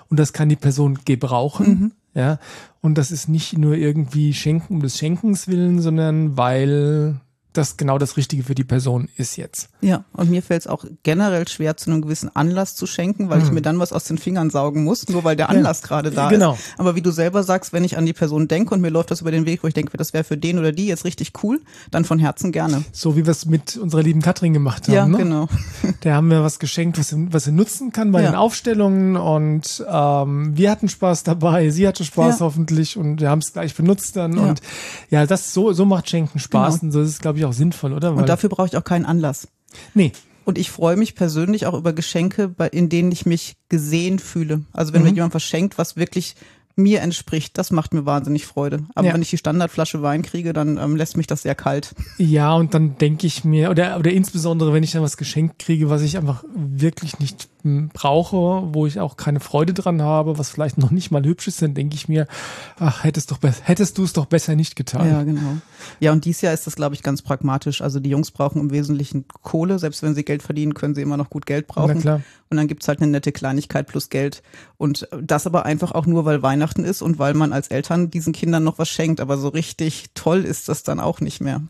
und 0.08 0.18
das 0.18 0.32
kann 0.32 0.48
die 0.48 0.56
Person 0.56 0.98
gebrauchen. 1.04 1.68
Mhm. 1.68 1.92
Ja, 2.16 2.38
und 2.80 2.96
das 2.96 3.10
ist 3.10 3.28
nicht 3.28 3.58
nur 3.58 3.74
irgendwie 3.74 4.34
Schenken 4.34 4.74
um 4.74 4.82
des 4.82 4.98
Schenkens 4.98 5.48
willen, 5.48 5.80
sondern 5.80 6.36
weil 6.36 7.20
das 7.56 7.76
genau 7.76 7.98
das 7.98 8.16
Richtige 8.16 8.42
für 8.42 8.54
die 8.54 8.64
Person 8.64 9.08
ist 9.16 9.36
jetzt. 9.36 9.68
Ja, 9.80 10.04
und 10.12 10.30
mir 10.30 10.42
fällt 10.42 10.62
es 10.62 10.66
auch 10.66 10.84
generell 11.02 11.46
schwer, 11.48 11.76
zu 11.76 11.90
einem 11.90 12.02
gewissen 12.02 12.34
Anlass 12.34 12.74
zu 12.74 12.86
schenken, 12.86 13.30
weil 13.30 13.40
hm. 13.40 13.46
ich 13.46 13.52
mir 13.52 13.62
dann 13.62 13.78
was 13.78 13.92
aus 13.92 14.04
den 14.04 14.18
Fingern 14.18 14.50
saugen 14.50 14.84
muss, 14.84 15.08
nur 15.08 15.24
weil 15.24 15.36
der 15.36 15.48
Anlass 15.48 15.82
ja, 15.82 15.88
gerade 15.88 16.10
da 16.10 16.28
genau. 16.28 16.54
ist. 16.54 16.74
Aber 16.78 16.96
wie 16.96 17.02
du 17.02 17.10
selber 17.10 17.42
sagst, 17.42 17.72
wenn 17.72 17.84
ich 17.84 17.96
an 17.96 18.06
die 18.06 18.12
Person 18.12 18.48
denke 18.48 18.74
und 18.74 18.80
mir 18.80 18.90
läuft 18.90 19.10
das 19.10 19.20
über 19.20 19.30
den 19.30 19.46
Weg, 19.46 19.62
wo 19.62 19.68
ich 19.68 19.74
denke, 19.74 19.96
das 19.96 20.12
wäre 20.12 20.24
für 20.24 20.36
den 20.36 20.58
oder 20.58 20.72
die 20.72 20.86
jetzt 20.86 21.04
richtig 21.04 21.32
cool, 21.42 21.60
dann 21.90 22.04
von 22.04 22.18
Herzen 22.18 22.52
gerne. 22.52 22.84
So 22.92 23.16
wie 23.16 23.24
wir 23.24 23.30
es 23.30 23.46
mit 23.46 23.76
unserer 23.76 24.02
lieben 24.02 24.20
Katrin 24.20 24.52
gemacht 24.52 24.88
haben. 24.88 24.94
Ja, 24.94 25.06
ne? 25.06 25.18
genau. 25.18 25.48
Der 26.04 26.14
haben 26.14 26.28
wir 26.28 26.42
was 26.42 26.58
geschenkt, 26.58 26.98
was 26.98 27.08
sie, 27.08 27.32
was 27.32 27.44
sie 27.44 27.52
nutzen 27.52 27.92
kann 27.92 28.12
bei 28.12 28.22
ja. 28.22 28.30
den 28.30 28.36
Aufstellungen 28.36 29.16
und 29.16 29.84
ähm, 29.88 30.56
wir 30.56 30.70
hatten 30.70 30.88
Spaß 30.88 31.22
dabei, 31.22 31.70
sie 31.70 31.86
hatte 31.86 32.04
Spaß 32.04 32.40
ja. 32.40 32.46
hoffentlich 32.46 32.96
und 32.96 33.20
wir 33.20 33.30
haben 33.30 33.40
es 33.40 33.52
gleich 33.52 33.74
benutzt 33.74 34.16
dann 34.16 34.38
und 34.38 34.60
ja, 35.10 35.26
das 35.26 35.52
so, 35.54 35.72
so 35.72 35.84
macht 35.84 36.08
Schenken 36.08 36.38
Spaß 36.38 36.80
genau. 36.80 36.84
und 36.84 36.92
so 36.92 37.00
ist 37.02 37.08
es, 37.10 37.18
glaube 37.20 37.38
ich, 37.38 37.43
auch 37.44 37.52
sinnvoll, 37.52 37.92
oder? 37.92 38.12
Weil 38.12 38.22
und 38.22 38.28
dafür 38.28 38.48
brauche 38.48 38.66
ich 38.66 38.76
auch 38.76 38.84
keinen 38.84 39.06
Anlass. 39.06 39.48
Nee. 39.94 40.12
Und 40.44 40.58
ich 40.58 40.70
freue 40.70 40.96
mich 40.96 41.14
persönlich 41.14 41.66
auch 41.66 41.74
über 41.74 41.92
Geschenke, 41.92 42.54
in 42.72 42.88
denen 42.88 43.10
ich 43.12 43.24
mich 43.24 43.56
gesehen 43.68 44.18
fühle. 44.18 44.62
Also 44.72 44.92
wenn 44.92 45.02
mhm. 45.02 45.08
mir 45.08 45.14
jemand 45.14 45.34
was 45.34 45.42
schenkt, 45.42 45.78
was 45.78 45.96
wirklich 45.96 46.36
mir 46.76 47.02
entspricht, 47.02 47.56
das 47.56 47.70
macht 47.70 47.94
mir 47.94 48.04
wahnsinnig 48.04 48.46
Freude. 48.46 48.84
Aber 48.94 49.08
ja. 49.08 49.14
wenn 49.14 49.22
ich 49.22 49.30
die 49.30 49.38
Standardflasche 49.38 50.02
Wein 50.02 50.22
kriege, 50.22 50.52
dann 50.52 50.76
ähm, 50.76 50.96
lässt 50.96 51.16
mich 51.16 51.26
das 51.26 51.42
sehr 51.42 51.54
kalt. 51.54 51.94
Ja, 52.18 52.54
und 52.54 52.74
dann 52.74 52.98
denke 52.98 53.26
ich 53.26 53.44
mir, 53.44 53.70
oder, 53.70 53.98
oder 53.98 54.10
insbesondere, 54.10 54.72
wenn 54.72 54.82
ich 54.82 54.92
dann 54.92 55.02
was 55.02 55.16
geschenkt 55.16 55.60
kriege, 55.60 55.88
was 55.88 56.02
ich 56.02 56.16
einfach 56.16 56.44
wirklich 56.54 57.18
nicht 57.20 57.48
brauche, 57.94 58.74
wo 58.74 58.86
ich 58.86 59.00
auch 59.00 59.16
keine 59.16 59.40
Freude 59.40 59.72
dran 59.72 60.02
habe, 60.02 60.36
was 60.38 60.50
vielleicht 60.50 60.76
noch 60.76 60.90
nicht 60.90 61.10
mal 61.10 61.24
hübsch 61.24 61.48
ist, 61.48 61.62
dann 61.62 61.72
denke 61.72 61.94
ich 61.94 62.08
mir, 62.08 62.26
ach, 62.78 63.04
hättest, 63.04 63.30
doch 63.30 63.38
hättest 63.62 63.96
du 63.96 64.04
es 64.04 64.12
doch 64.12 64.26
besser 64.26 64.54
nicht 64.54 64.76
getan. 64.76 65.08
Ja, 65.08 65.22
genau. 65.22 65.56
Ja, 65.98 66.12
und 66.12 66.26
dieses 66.26 66.42
Jahr 66.42 66.52
ist 66.52 66.66
das, 66.66 66.76
glaube 66.76 66.94
ich, 66.94 67.02
ganz 67.02 67.22
pragmatisch. 67.22 67.80
Also 67.80 68.00
die 68.00 68.10
Jungs 68.10 68.32
brauchen 68.32 68.60
im 68.60 68.70
Wesentlichen 68.70 69.24
Kohle. 69.42 69.78
Selbst 69.78 70.02
wenn 70.02 70.14
sie 70.14 70.24
Geld 70.24 70.42
verdienen, 70.42 70.74
können 70.74 70.94
sie 70.94 71.00
immer 71.00 71.16
noch 71.16 71.30
gut 71.30 71.46
Geld 71.46 71.66
brauchen. 71.66 71.94
Na 71.94 72.00
klar. 72.00 72.20
Und 72.50 72.58
dann 72.58 72.68
gibt's 72.68 72.86
halt 72.86 73.00
eine 73.00 73.10
nette 73.10 73.32
Kleinigkeit 73.32 73.86
plus 73.86 74.10
Geld. 74.10 74.42
Und 74.76 75.08
das 75.22 75.46
aber 75.46 75.64
einfach 75.64 75.92
auch 75.92 76.06
nur, 76.06 76.24
weil 76.24 76.42
Weihnachten 76.42 76.84
ist 76.84 77.00
und 77.00 77.18
weil 77.18 77.34
man 77.34 77.52
als 77.52 77.68
Eltern 77.68 78.10
diesen 78.10 78.32
Kindern 78.32 78.64
noch 78.64 78.78
was 78.78 78.88
schenkt. 78.88 79.20
Aber 79.20 79.36
so 79.38 79.48
richtig 79.48 80.06
toll 80.14 80.44
ist 80.44 80.68
das 80.68 80.82
dann 80.82 81.00
auch 81.00 81.20
nicht 81.20 81.40
mehr. 81.40 81.62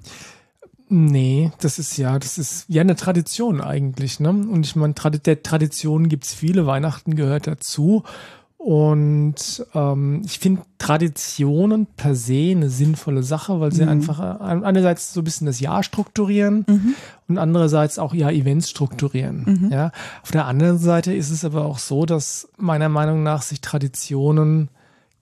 Nee, 0.89 1.51
das 1.61 1.79
ist 1.79 1.97
ja, 1.97 2.19
das 2.19 2.39
ist 2.39 2.67
ja 2.69 2.83
eine 2.83 2.97
Tradition 2.97 3.61
eigentlich, 3.61 4.21
ne? 4.21 4.31
Und 4.31 4.67
ich 4.67 4.77
meine, 4.77 4.95
der 4.95 5.43
Tradition 5.43 6.09
gibt's 6.09 6.35
viele, 6.35 6.67
Weihnachten 6.67 7.17
gehört 7.17 7.47
dazu. 7.47 8.05
Und 8.65 9.67
ähm, 9.75 10.23
ich 10.25 10.39
finde 10.39 10.63
Traditionen 10.79 11.87
per 11.99 12.15
se 12.15 12.53
eine 12.53 12.71
sinnvolle 12.71 13.23
Sache, 13.23 13.61
weil 13.61 13.73
sie 13.73 13.83
mhm. 13.83 13.91
einfach 13.91 14.21
äh, 14.21 14.65
einerseits 14.65 15.13
so 15.13 15.21
ein 15.21 15.25
bisschen 15.25 15.47
das 15.47 15.61
Jahr 15.61 15.83
strukturieren 15.83 16.65
mhm. 16.67 16.95
und 17.29 17.37
andererseits 17.37 17.99
auch 17.99 18.15
ja 18.15 18.31
Events 18.31 18.71
strukturieren. 18.71 19.45
Mhm. 19.45 19.71
Ja, 19.71 19.93
auf 20.23 20.31
der 20.31 20.47
anderen 20.47 20.79
Seite 20.79 21.13
ist 21.13 21.29
es 21.29 21.45
aber 21.45 21.67
auch 21.67 21.77
so, 21.77 22.07
dass 22.07 22.49
meiner 22.57 22.89
Meinung 22.89 23.23
nach 23.23 23.43
sich 23.43 23.61
Traditionen 23.61 24.71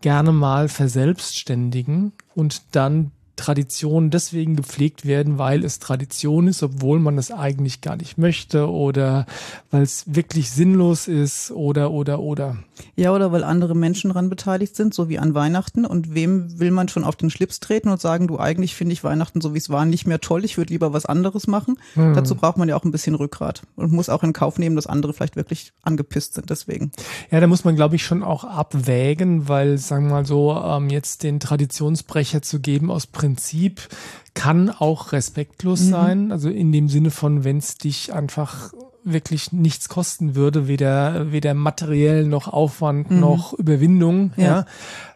gerne 0.02 0.30
mal 0.30 0.68
verselbstständigen 0.68 2.12
und 2.36 2.76
dann 2.76 3.10
Traditionen 3.36 4.10
deswegen 4.10 4.56
gepflegt 4.56 5.06
werden, 5.06 5.38
weil 5.38 5.64
es 5.64 5.78
Tradition 5.78 6.48
ist, 6.48 6.62
obwohl 6.62 6.98
man 6.98 7.18
es 7.18 7.30
eigentlich 7.30 7.80
gar 7.80 7.96
nicht 7.96 8.18
möchte 8.18 8.70
oder 8.70 9.26
weil 9.70 9.82
es 9.82 10.04
wirklich 10.06 10.50
sinnlos 10.50 11.08
ist 11.08 11.50
oder 11.50 11.90
oder 11.90 12.20
oder. 12.20 12.56
Ja, 12.96 13.12
oder 13.12 13.32
weil 13.32 13.44
andere 13.44 13.74
Menschen 13.74 14.10
daran 14.10 14.28
beteiligt 14.28 14.76
sind, 14.76 14.94
so 14.94 15.08
wie 15.08 15.18
an 15.18 15.34
Weihnachten. 15.34 15.84
Und 15.86 16.14
wem 16.14 16.58
will 16.58 16.70
man 16.70 16.88
schon 16.88 17.04
auf 17.04 17.16
den 17.16 17.30
Schlips 17.30 17.60
treten 17.60 17.88
und 17.88 18.00
sagen, 18.00 18.28
du 18.28 18.38
eigentlich 18.38 18.74
finde 18.74 18.92
ich 18.92 19.04
Weihnachten 19.04 19.40
so 19.40 19.54
wie 19.54 19.58
es 19.58 19.70
war 19.70 19.84
nicht 19.84 20.06
mehr 20.06 20.20
toll, 20.20 20.44
ich 20.44 20.56
würde 20.56 20.72
lieber 20.72 20.92
was 20.92 21.06
anderes 21.06 21.46
machen. 21.46 21.78
Hm. 21.94 22.14
Dazu 22.14 22.34
braucht 22.34 22.58
man 22.58 22.68
ja 22.68 22.76
auch 22.76 22.84
ein 22.84 22.92
bisschen 22.92 23.14
Rückgrat 23.14 23.62
und 23.76 23.92
muss 23.92 24.08
auch 24.08 24.22
in 24.22 24.32
Kauf 24.32 24.58
nehmen, 24.58 24.76
dass 24.76 24.86
andere 24.86 25.12
vielleicht 25.12 25.36
wirklich 25.36 25.72
angepisst 25.82 26.34
sind 26.34 26.50
deswegen. 26.50 26.92
Ja, 27.30 27.40
da 27.40 27.46
muss 27.46 27.64
man 27.64 27.76
glaube 27.76 27.96
ich 27.96 28.04
schon 28.04 28.22
auch 28.22 28.44
abwägen, 28.44 29.48
weil 29.48 29.78
sagen 29.78 30.06
wir 30.06 30.12
mal 30.12 30.26
so, 30.26 30.52
ähm, 30.52 30.90
jetzt 30.90 31.22
den 31.22 31.40
Traditionsbrecher 31.40 32.42
zu 32.42 32.60
geben 32.60 32.90
aus 32.90 33.06
Prinzip 33.22 33.88
kann 34.34 34.68
auch 34.68 35.12
respektlos 35.12 35.82
mhm. 35.82 35.90
sein. 35.90 36.32
Also 36.32 36.50
in 36.50 36.72
dem 36.72 36.88
Sinne 36.88 37.12
von, 37.12 37.44
wenn 37.44 37.58
es 37.58 37.76
dich 37.76 38.12
einfach 38.12 38.72
wirklich 39.04 39.52
nichts 39.52 39.88
kosten 39.88 40.34
würde, 40.34 40.66
weder, 40.66 41.30
weder 41.30 41.54
materiell 41.54 42.26
noch 42.26 42.48
Aufwand 42.48 43.12
mhm. 43.12 43.20
noch 43.20 43.52
Überwindung, 43.52 44.32
ja. 44.36 44.44
ja 44.44 44.66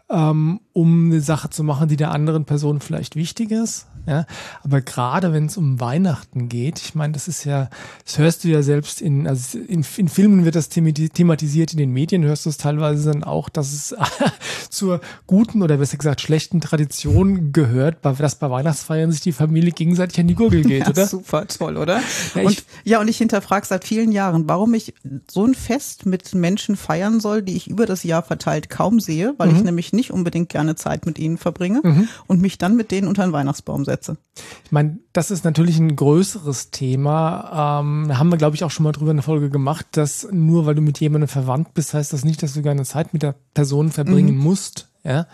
ähm, 0.09 0.61
um 0.73 1.07
eine 1.07 1.21
Sache 1.21 1.51
zu 1.51 1.65
machen, 1.65 1.89
die 1.89 1.97
der 1.97 2.13
anderen 2.13 2.45
Person 2.45 2.81
vielleicht 2.81 3.17
wichtig 3.17 3.51
ist. 3.51 3.87
Ja, 4.07 4.25
aber 4.63 4.83
gerade 4.83 5.33
wenn 5.33 5.47
es 5.47 5.57
um 5.57 5.81
Weihnachten 5.81 6.49
geht, 6.49 6.79
ich 6.79 6.95
meine, 6.95 7.13
das 7.13 7.27
ist 7.27 7.43
ja, 7.43 7.69
das 8.05 8.19
hörst 8.19 8.45
du 8.45 8.49
ja 8.49 8.63
selbst 8.63 9.01
in, 9.01 9.27
also 9.27 9.59
in, 9.59 9.85
in 9.97 10.09
Filmen 10.09 10.45
wird 10.45 10.55
das 10.55 10.69
thematisiert, 10.69 11.73
in 11.73 11.79
den 11.79 11.91
Medien 11.91 12.23
hörst 12.23 12.47
du 12.47 12.51
es 12.51 12.57
teilweise 12.57 13.11
dann 13.11 13.25
auch, 13.25 13.49
dass 13.49 13.73
es 13.73 13.97
zur 14.71 15.01
guten 15.27 15.61
oder 15.61 15.79
besser 15.79 15.97
gesagt 15.97 16.21
schlechten 16.21 16.61
Tradition 16.61 17.51
gehört, 17.53 18.05
dass 18.05 18.37
bei 18.37 18.49
Weihnachtsfeiern 18.49 19.11
sich 19.11 19.23
die 19.23 19.33
Familie 19.33 19.73
gegenseitig 19.73 20.21
an 20.21 20.29
die 20.29 20.37
Gurgel 20.37 20.63
geht, 20.63 20.83
ja, 20.83 20.89
oder? 20.91 21.07
Super 21.07 21.49
toll, 21.49 21.77
oder? 21.77 22.01
Ja, 22.37 22.43
und, 22.43 22.65
ja, 22.85 23.01
und 23.01 23.09
ich 23.09 23.19
hinterfrage 23.19 23.67
seit 23.67 23.85
vielen 23.85 24.13
Jahren, 24.13 24.49
warum 24.49 24.73
ich 24.75 24.95
so 25.29 25.45
ein 25.45 25.55
Fest 25.55 26.07
mit 26.07 26.33
Menschen 26.33 26.77
feiern 26.77 27.19
soll, 27.19 27.43
die 27.43 27.57
ich 27.57 27.67
über 27.67 27.87
das 27.87 28.05
Jahr 28.05 28.23
verteilt 28.23 28.71
kaum 28.71 29.01
sehe, 29.01 29.35
weil 29.37 29.49
mhm. 29.49 29.57
ich 29.57 29.65
nämlich 29.65 29.93
nicht 29.97 30.13
unbedingt 30.13 30.49
gerne 30.49 30.77
Zeit 30.77 31.07
mit 31.07 31.19
ihnen 31.19 31.39
verbringe 31.39 31.81
mhm. 31.83 32.09
und 32.27 32.41
mich 32.41 32.59
dann 32.59 32.77
mit 32.77 32.91
denen 32.91 33.09
unter 33.09 33.25
den 33.25 33.33
Weihnachtsbaum 33.33 33.85
setze. 33.85 34.17
Ich 34.65 34.73
meine, 34.73 34.99
das 35.13 35.31
ist 35.31 35.45
natürlich 35.45 35.79
ein 35.79 35.97
größeres 35.97 36.71
Thema. 36.71 37.81
Ähm, 37.81 38.07
da 38.09 38.19
haben 38.19 38.29
wir, 38.29 38.39
glaube 38.39 38.55
ich, 38.55 38.65
auch 38.65 38.71
schon 38.71 38.85
mal 38.85 38.93
drüber 38.93 39.11
eine 39.11 39.23
Folge 39.23 39.51
gemacht, 39.51 39.87
dass 39.93 40.29
nur 40.31 40.67
weil 40.67 40.75
du 40.75 40.83
mit 40.83 41.01
jemandem 41.01 41.29
verwandt 41.29 41.75
bist, 41.75 41.95
heißt 41.95 42.13
das 42.13 42.25
nicht, 42.25 42.43
dass 42.43 42.55
du 42.55 42.63
gerne 42.63 42.85
Zeit 42.85 43.13
mit 43.13 43.23
der 43.23 43.35
Person 43.55 43.91
verbringen 43.91 44.37
mhm. 44.37 44.43
musst. 44.43 44.89
Ja. 45.03 45.27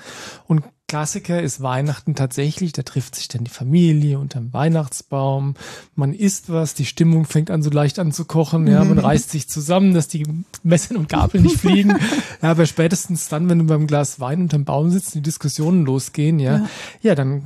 Und 0.46 0.62
Klassiker 0.92 1.40
ist 1.40 1.62
Weihnachten 1.62 2.14
tatsächlich, 2.14 2.72
da 2.72 2.82
trifft 2.82 3.14
sich 3.14 3.26
dann 3.26 3.44
die 3.44 3.50
Familie 3.50 4.18
unterm 4.18 4.52
Weihnachtsbaum, 4.52 5.54
man 5.94 6.12
isst 6.12 6.52
was, 6.52 6.74
die 6.74 6.84
Stimmung 6.84 7.24
fängt 7.24 7.50
an 7.50 7.62
so 7.62 7.70
leicht 7.70 7.98
an 7.98 8.12
zu 8.12 8.26
kochen, 8.26 8.66
ja, 8.66 8.84
man 8.84 8.98
mhm. 8.98 9.04
reißt 9.04 9.30
sich 9.30 9.48
zusammen, 9.48 9.94
dass 9.94 10.06
die 10.08 10.26
Messer 10.62 10.96
und 10.96 11.08
Gabel 11.08 11.40
nicht 11.40 11.56
fliegen. 11.56 11.96
ja, 12.42 12.50
aber 12.50 12.66
spätestens 12.66 13.30
dann, 13.30 13.48
wenn 13.48 13.60
du 13.60 13.64
beim 13.64 13.86
Glas 13.86 14.20
Wein 14.20 14.42
unterm 14.42 14.66
Baum 14.66 14.90
sitzt, 14.90 15.14
die 15.14 15.22
Diskussionen 15.22 15.86
losgehen, 15.86 16.38
ja, 16.38 16.58
ja, 16.58 16.68
ja 17.00 17.14
dann 17.14 17.42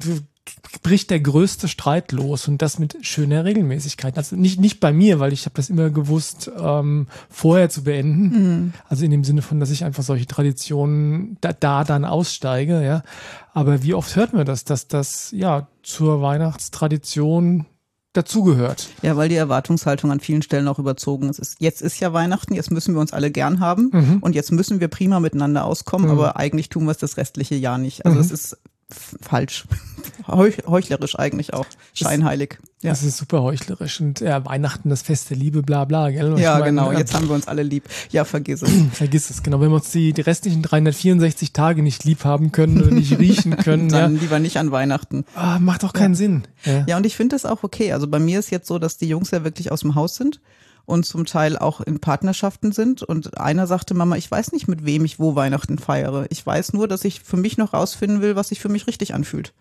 bricht 0.82 1.10
der 1.10 1.20
größte 1.20 1.68
Streit 1.68 2.12
los 2.12 2.48
und 2.48 2.62
das 2.62 2.78
mit 2.78 2.98
schöner 3.02 3.44
Regelmäßigkeit. 3.44 4.16
Also 4.16 4.36
nicht 4.36 4.60
nicht 4.60 4.80
bei 4.80 4.92
mir, 4.92 5.18
weil 5.18 5.32
ich 5.32 5.44
habe 5.44 5.54
das 5.54 5.70
immer 5.70 5.90
gewusst, 5.90 6.50
ähm, 6.58 7.08
vorher 7.28 7.68
zu 7.68 7.84
beenden. 7.84 8.28
Mhm. 8.28 8.72
Also 8.88 9.04
in 9.04 9.10
dem 9.10 9.24
Sinne 9.24 9.42
von, 9.42 9.60
dass 9.60 9.70
ich 9.70 9.84
einfach 9.84 10.02
solche 10.02 10.26
Traditionen 10.26 11.38
da, 11.40 11.52
da 11.52 11.84
dann 11.84 12.04
aussteige, 12.04 12.84
ja. 12.84 13.02
Aber 13.52 13.82
wie 13.82 13.94
oft 13.94 14.14
hört 14.16 14.32
man 14.32 14.46
das, 14.46 14.64
dass 14.64 14.86
das 14.88 15.30
ja 15.32 15.68
zur 15.82 16.20
Weihnachtstradition 16.20 17.66
dazugehört. 18.16 18.88
Ja, 19.02 19.16
weil 19.16 19.28
die 19.28 19.36
Erwartungshaltung 19.36 20.10
an 20.10 20.20
vielen 20.20 20.42
Stellen 20.42 20.68
auch 20.68 20.78
überzogen 20.78 21.28
ist. 21.28 21.56
Jetzt 21.58 21.82
ist 21.82 22.00
ja 22.00 22.12
Weihnachten, 22.12 22.54
jetzt 22.54 22.70
müssen 22.70 22.94
wir 22.94 23.00
uns 23.00 23.12
alle 23.12 23.30
gern 23.30 23.60
haben 23.60 23.90
mhm. 23.92 24.18
und 24.20 24.34
jetzt 24.34 24.52
müssen 24.52 24.80
wir 24.80 24.88
prima 24.88 25.20
miteinander 25.20 25.64
auskommen, 25.64 26.06
mhm. 26.06 26.12
aber 26.12 26.36
eigentlich 26.36 26.68
tun 26.68 26.84
wir 26.84 26.92
es 26.92 26.98
das 26.98 27.16
restliche 27.16 27.54
Jahr 27.54 27.78
nicht. 27.78 28.06
Also 28.06 28.16
mhm. 28.16 28.24
es 28.24 28.30
ist 28.30 28.56
falsch. 28.88 29.64
Heuchlerisch 30.28 31.18
eigentlich 31.18 31.54
auch. 31.54 31.66
Scheinheilig. 31.94 32.58
Ja. 32.82 32.90
Das 32.90 33.02
ist 33.02 33.16
super 33.16 33.42
heuchlerisch. 33.42 34.00
Und 34.00 34.20
ja, 34.20 34.44
Weihnachten, 34.44 34.90
das 34.90 35.02
Fest 35.02 35.30
der 35.30 35.36
Liebe, 35.36 35.62
bla 35.62 35.84
bla, 35.84 36.10
gell? 36.10 36.32
Und 36.32 36.38
ja, 36.38 36.58
meine, 36.58 36.66
genau. 36.66 36.92
Jetzt 36.92 37.14
haben 37.14 37.28
wir 37.28 37.34
uns 37.34 37.48
alle 37.48 37.62
lieb. 37.62 37.84
Ja, 38.10 38.24
vergiss 38.24 38.62
es. 38.62 38.70
vergiss 38.92 39.30
es, 39.30 39.42
genau. 39.42 39.60
Wenn 39.60 39.70
wir 39.70 39.76
uns 39.76 39.90
die, 39.90 40.12
die 40.12 40.20
restlichen 40.20 40.62
364 40.62 41.52
Tage 41.52 41.82
nicht 41.82 42.04
lieb 42.04 42.24
haben 42.24 42.52
können 42.52 42.80
oder 42.80 42.90
nicht 42.90 43.18
riechen 43.18 43.56
können. 43.64 43.88
Dann 43.88 44.14
ja. 44.14 44.20
lieber 44.20 44.38
nicht 44.38 44.56
an 44.58 44.70
Weihnachten. 44.70 45.24
Ah, 45.34 45.58
macht 45.58 45.82
doch 45.82 45.92
keinen 45.92 46.14
ja. 46.14 46.18
Sinn. 46.18 46.42
Ja. 46.64 46.84
ja, 46.86 46.96
und 46.96 47.06
ich 47.06 47.16
finde 47.16 47.34
das 47.34 47.44
auch 47.44 47.62
okay. 47.64 47.92
Also 47.92 48.06
bei 48.06 48.18
mir 48.18 48.38
ist 48.38 48.50
jetzt 48.50 48.68
so, 48.68 48.78
dass 48.78 48.98
die 48.98 49.08
Jungs 49.08 49.30
ja 49.30 49.42
wirklich 49.42 49.72
aus 49.72 49.80
dem 49.80 49.94
Haus 49.94 50.14
sind 50.14 50.40
und 50.86 51.04
zum 51.04 51.26
Teil 51.26 51.58
auch 51.58 51.80
in 51.80 52.00
Partnerschaften 52.00 52.72
sind. 52.72 53.02
Und 53.02 53.38
einer 53.38 53.66
sagte, 53.66 53.94
Mama, 53.94 54.16
ich 54.16 54.30
weiß 54.30 54.52
nicht, 54.52 54.68
mit 54.68 54.86
wem 54.86 55.04
ich 55.04 55.18
wo 55.18 55.34
Weihnachten 55.34 55.78
feiere. 55.78 56.26
Ich 56.30 56.46
weiß 56.46 56.72
nur, 56.72 56.88
dass 56.88 57.04
ich 57.04 57.20
für 57.20 57.36
mich 57.36 57.58
noch 57.58 57.74
rausfinden 57.74 58.22
will, 58.22 58.36
was 58.36 58.48
sich 58.48 58.60
für 58.60 58.68
mich 58.68 58.86
richtig 58.86 59.12
anfühlt. 59.12 59.52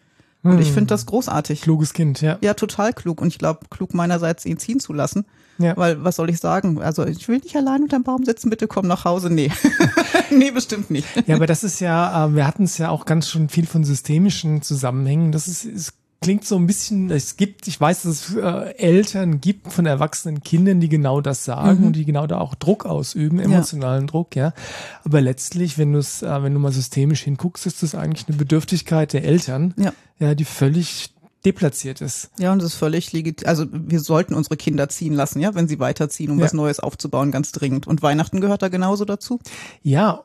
Und 0.44 0.60
ich 0.60 0.72
finde 0.72 0.88
das 0.88 1.08
großartig. 1.08 1.62
Kluges 1.62 1.94
Kind, 1.94 2.22
ja. 2.22 2.38
Ja, 2.42 2.54
total 2.54 2.94
klug. 2.94 3.20
Und 3.20 3.30
ich 3.30 3.40
glaube, 3.40 3.62
klug 3.72 3.96
meinerseits, 3.96 4.46
ihn 4.46 4.60
ziehen 4.60 4.80
zu 4.80 4.94
lassen. 4.94 5.26
Ja. 5.58 5.76
Weil, 5.76 6.04
was 6.04 6.18
soll 6.18 6.30
ich 6.30 6.40
sagen? 6.40 6.80
Also, 6.82 7.06
ich 7.06 7.28
will 7.28 7.40
nicht 7.40 7.56
allein 7.56 7.82
unterm 7.82 8.04
Baum 8.04 8.26
sitzen, 8.26 8.52
bitte 8.52 8.68
komm 8.68 8.88
nach 8.88 9.06
Hause. 9.06 9.32
Nee. 9.32 9.52
nee, 10.30 10.52
bestimmt 10.52 10.92
nicht. 10.92 11.08
Ja, 11.26 11.36
aber 11.36 11.48
das 11.48 11.64
ist 11.64 11.80
ja, 11.80 12.28
äh, 12.28 12.36
wir 12.36 12.46
hatten 12.46 12.66
es 12.66 12.78
ja 12.78 12.90
auch 12.90 13.06
ganz 13.06 13.28
schon 13.30 13.50
viel 13.50 13.66
von 13.66 13.84
systemischen 13.84 14.62
Zusammenhängen. 14.62 15.32
Das 15.32 15.48
ist, 15.48 15.66
ist 15.66 15.94
klingt 16.26 16.46
so 16.46 16.56
ein 16.56 16.66
bisschen, 16.66 17.12
es 17.12 17.38
gibt, 17.38 17.68
ich 17.68 17.80
weiß, 17.80 18.02
dass 18.02 18.30
es 18.30 18.36
äh, 18.36 18.76
Eltern 18.78 19.42
gibt 19.42 19.72
von 19.72 19.86
erwachsenen 19.86 20.42
Kindern, 20.42 20.80
die 20.80 20.90
genau 20.90 21.22
das 21.22 21.46
sagen 21.46 21.82
mhm. 21.82 21.88
und 21.88 21.96
die 21.96 22.04
genau 22.04 22.26
da 22.26 22.40
auch 22.40 22.56
Druck 22.56 22.86
ausüben, 22.86 23.40
emotionalen 23.40 24.06
ja. 24.06 24.08
Druck, 24.08 24.36
ja. 24.36 24.54
Aber 25.04 25.22
letztlich, 25.22 25.78
wenn 25.78 25.94
du 25.94 26.00
es, 26.00 26.24
äh, 26.24 26.44
wenn 26.44 26.54
du 26.54 26.60
mal 26.60 26.72
systemisch 26.72 27.22
hinguckst, 27.22 27.68
ist 27.68 27.84
das 27.84 27.94
eigentlich 27.94 28.28
eine 28.28 28.38
Bedürftigkeit 28.38 29.14
der 29.14 29.24
Eltern, 29.24 29.76
ja, 29.78 29.94
ja 30.18 30.34
die 30.34 30.46
völlig 30.46 31.14
deplatziert 31.46 32.02
ist. 32.02 32.32
Ja, 32.40 32.52
und 32.52 32.60
das 32.60 32.74
ist 32.74 32.80
völlig 32.80 33.14
legitim. 33.14 33.48
Also 33.48 33.68
wir 33.72 34.00
sollten 34.00 34.34
unsere 34.34 34.58
Kinder 34.58 34.90
ziehen 34.90 35.14
lassen, 35.14 35.40
ja, 35.42 35.54
wenn 35.54 35.68
sie 35.68 35.80
weiterziehen, 35.80 36.32
um 36.32 36.40
ja. 36.40 36.46
was 36.46 36.54
Neues 36.54 36.80
aufzubauen, 36.80 37.32
ganz 37.32 37.52
dringend. 37.52 37.86
Und 37.86 38.02
Weihnachten 38.02 38.42
gehört 38.42 38.64
da 38.64 38.70
genauso 38.70 39.06
dazu? 39.06 39.40
Ja, 39.84 40.24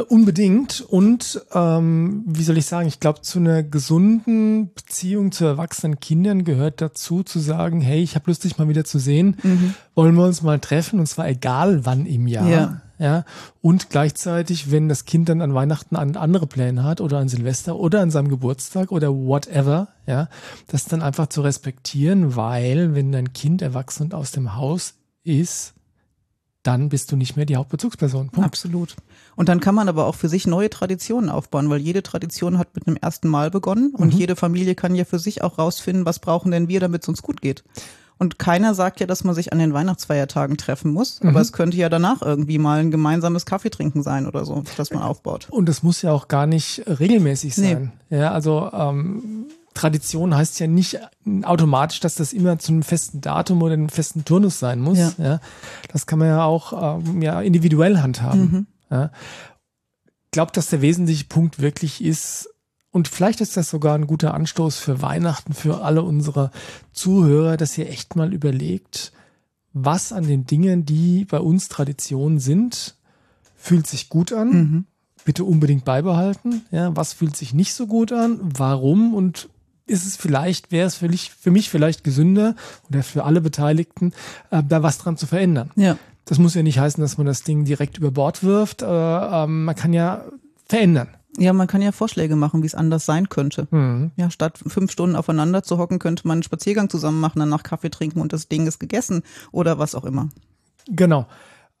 unbedingt. 0.00 0.80
Und 0.80 1.44
ähm, 1.52 2.24
wie 2.26 2.42
soll 2.42 2.56
ich 2.56 2.66
sagen, 2.66 2.88
ich 2.88 3.00
glaube, 3.00 3.20
zu 3.20 3.38
einer 3.38 3.62
gesunden 3.62 4.72
Beziehung 4.74 5.32
zu 5.32 5.44
erwachsenen 5.44 6.00
Kindern 6.00 6.44
gehört 6.44 6.80
dazu, 6.80 7.22
zu 7.22 7.38
sagen, 7.38 7.80
hey, 7.80 8.02
ich 8.02 8.14
habe 8.14 8.30
Lust, 8.30 8.44
dich 8.44 8.58
mal 8.58 8.68
wieder 8.68 8.84
zu 8.84 8.98
sehen. 8.98 9.36
Mhm. 9.42 9.74
Wollen 9.94 10.14
wir 10.14 10.24
uns 10.24 10.42
mal 10.42 10.58
treffen? 10.58 10.98
Und 10.98 11.06
zwar 11.06 11.28
egal 11.28 11.84
wann 11.84 12.06
im 12.06 12.26
Jahr. 12.26 12.48
Ja. 12.48 12.80
ja. 12.98 13.24
Und 13.60 13.90
gleichzeitig, 13.90 14.70
wenn 14.70 14.88
das 14.88 15.04
Kind 15.04 15.28
dann 15.28 15.42
an 15.42 15.52
Weihnachten 15.52 15.96
an 15.96 16.16
andere 16.16 16.46
Pläne 16.46 16.84
hat 16.84 17.02
oder 17.02 17.18
an 17.18 17.28
Silvester 17.28 17.76
oder 17.76 18.00
an 18.00 18.10
seinem 18.10 18.28
Geburtstag 18.28 18.92
oder 18.92 19.10
whatever, 19.10 19.88
ja, 20.06 20.28
das 20.68 20.86
dann 20.86 21.02
einfach 21.02 21.26
zu 21.26 21.42
respektieren, 21.42 22.34
weil 22.34 22.94
wenn 22.94 23.12
dein 23.12 23.34
Kind 23.34 23.60
erwachsen 23.60 24.04
und 24.04 24.14
aus 24.14 24.30
dem 24.30 24.56
Haus 24.56 24.94
ist, 25.22 25.74
dann 26.62 26.88
bist 26.88 27.10
du 27.10 27.16
nicht 27.16 27.36
mehr 27.36 27.46
die 27.46 27.56
Hauptbezugsperson. 27.56 28.30
Punkt. 28.30 28.46
Absolut. 28.46 28.96
Und 29.34 29.48
dann 29.48 29.60
kann 29.60 29.74
man 29.74 29.88
aber 29.88 30.06
auch 30.06 30.14
für 30.14 30.28
sich 30.28 30.46
neue 30.46 30.70
Traditionen 30.70 31.28
aufbauen, 31.28 31.68
weil 31.70 31.80
jede 31.80 32.02
Tradition 32.02 32.58
hat 32.58 32.74
mit 32.74 32.86
einem 32.86 32.96
ersten 32.96 33.28
Mal 33.28 33.50
begonnen 33.50 33.94
und 33.94 34.14
mhm. 34.14 34.20
jede 34.20 34.36
Familie 34.36 34.74
kann 34.74 34.94
ja 34.94 35.04
für 35.04 35.18
sich 35.18 35.42
auch 35.42 35.58
rausfinden, 35.58 36.06
was 36.06 36.18
brauchen 36.18 36.52
denn 36.52 36.68
wir, 36.68 36.80
damit 36.80 37.02
es 37.02 37.08
uns 37.08 37.22
gut 37.22 37.40
geht. 37.40 37.64
Und 38.18 38.38
keiner 38.38 38.74
sagt 38.74 39.00
ja, 39.00 39.06
dass 39.06 39.24
man 39.24 39.34
sich 39.34 39.52
an 39.52 39.58
den 39.58 39.72
Weihnachtsfeiertagen 39.72 40.56
treffen 40.56 40.92
muss, 40.92 41.20
mhm. 41.20 41.30
aber 41.30 41.40
es 41.40 41.52
könnte 41.52 41.76
ja 41.76 41.88
danach 41.88 42.22
irgendwie 42.22 42.58
mal 42.58 42.78
ein 42.78 42.92
gemeinsames 42.92 43.46
Kaffeetrinken 43.46 44.04
sein 44.04 44.28
oder 44.28 44.44
so, 44.44 44.62
das 44.76 44.92
man 44.92 45.02
aufbaut. 45.02 45.48
Und 45.50 45.68
es 45.68 45.82
muss 45.82 46.02
ja 46.02 46.12
auch 46.12 46.28
gar 46.28 46.46
nicht 46.46 46.84
regelmäßig 46.86 47.56
sein. 47.56 47.92
Nee. 48.10 48.18
Ja, 48.18 48.30
also 48.30 48.70
ähm, 48.72 49.46
Tradition 49.74 50.34
heißt 50.34 50.60
ja 50.60 50.66
nicht 50.66 50.98
automatisch, 51.42 52.00
dass 52.00 52.16
das 52.16 52.32
immer 52.32 52.58
zu 52.58 52.72
einem 52.72 52.82
festen 52.82 53.20
Datum 53.20 53.62
oder 53.62 53.74
einem 53.74 53.88
festen 53.88 54.24
Turnus 54.24 54.58
sein 54.58 54.80
muss. 54.80 54.98
Ja. 54.98 55.12
ja. 55.18 55.40
Das 55.92 56.06
kann 56.06 56.18
man 56.18 56.28
ja 56.28 56.44
auch 56.44 57.00
ähm, 57.00 57.22
ja, 57.22 57.40
individuell 57.40 57.98
handhaben. 57.98 58.40
Mhm. 58.40 58.66
Ja. 58.90 59.10
Glaubt, 60.30 60.56
dass 60.56 60.68
der 60.68 60.82
wesentliche 60.82 61.24
Punkt 61.24 61.60
wirklich 61.60 62.02
ist, 62.02 62.48
und 62.90 63.08
vielleicht 63.08 63.40
ist 63.40 63.56
das 63.56 63.70
sogar 63.70 63.94
ein 63.94 64.06
guter 64.06 64.34
Anstoß 64.34 64.76
für 64.76 65.00
Weihnachten, 65.00 65.54
für 65.54 65.82
alle 65.82 66.02
unsere 66.02 66.50
Zuhörer, 66.92 67.56
dass 67.56 67.76
ihr 67.78 67.88
echt 67.88 68.16
mal 68.16 68.34
überlegt, 68.34 69.12
was 69.72 70.12
an 70.12 70.26
den 70.26 70.44
Dingen, 70.44 70.84
die 70.84 71.24
bei 71.24 71.40
uns 71.40 71.68
Tradition 71.68 72.38
sind, 72.38 72.96
fühlt 73.56 73.86
sich 73.86 74.10
gut 74.10 74.32
an. 74.34 74.48
Mhm. 74.48 74.84
Bitte 75.24 75.44
unbedingt 75.44 75.84
beibehalten. 75.84 76.62
Ja, 76.70 76.94
was 76.94 77.14
fühlt 77.14 77.36
sich 77.36 77.54
nicht 77.54 77.72
so 77.74 77.86
gut 77.86 78.12
an? 78.12 78.40
Warum? 78.42 79.14
Und 79.14 79.48
ist 79.86 80.06
es 80.06 80.16
vielleicht, 80.16 80.72
wäre 80.72 80.86
es 80.86 80.94
für 80.94 81.08
mich, 81.08 81.30
für 81.30 81.50
mich 81.50 81.70
vielleicht 81.70 82.04
gesünder 82.04 82.54
oder 82.88 83.02
für 83.02 83.24
alle 83.24 83.40
Beteiligten, 83.40 84.12
äh, 84.50 84.62
da 84.66 84.82
was 84.82 84.98
dran 84.98 85.16
zu 85.16 85.26
verändern. 85.26 85.70
Ja. 85.76 85.96
Das 86.24 86.38
muss 86.38 86.54
ja 86.54 86.62
nicht 86.62 86.78
heißen, 86.78 87.02
dass 87.02 87.18
man 87.18 87.26
das 87.26 87.42
Ding 87.42 87.64
direkt 87.64 87.98
über 87.98 88.10
Bord 88.10 88.44
wirft. 88.44 88.82
Äh, 88.82 88.86
ähm, 88.86 89.64
man 89.64 89.74
kann 89.74 89.92
ja 89.92 90.24
verändern. 90.66 91.08
Ja, 91.38 91.52
man 91.52 91.66
kann 91.66 91.80
ja 91.80 91.92
Vorschläge 91.92 92.36
machen, 92.36 92.62
wie 92.62 92.66
es 92.66 92.74
anders 92.74 93.06
sein 93.06 93.28
könnte. 93.28 93.66
Mhm. 93.70 94.12
Ja, 94.16 94.30
statt 94.30 94.58
fünf 94.66 94.92
Stunden 94.92 95.16
aufeinander 95.16 95.62
zu 95.62 95.78
hocken, 95.78 95.98
könnte 95.98 96.28
man 96.28 96.36
einen 96.36 96.42
Spaziergang 96.42 96.90
zusammen 96.90 97.20
machen, 97.20 97.40
danach 97.40 97.62
Kaffee 97.62 97.90
trinken 97.90 98.20
und 98.20 98.32
das 98.32 98.48
Ding 98.48 98.66
ist 98.66 98.78
gegessen 98.78 99.22
oder 99.50 99.78
was 99.78 99.94
auch 99.94 100.04
immer. 100.04 100.28
Genau. 100.88 101.26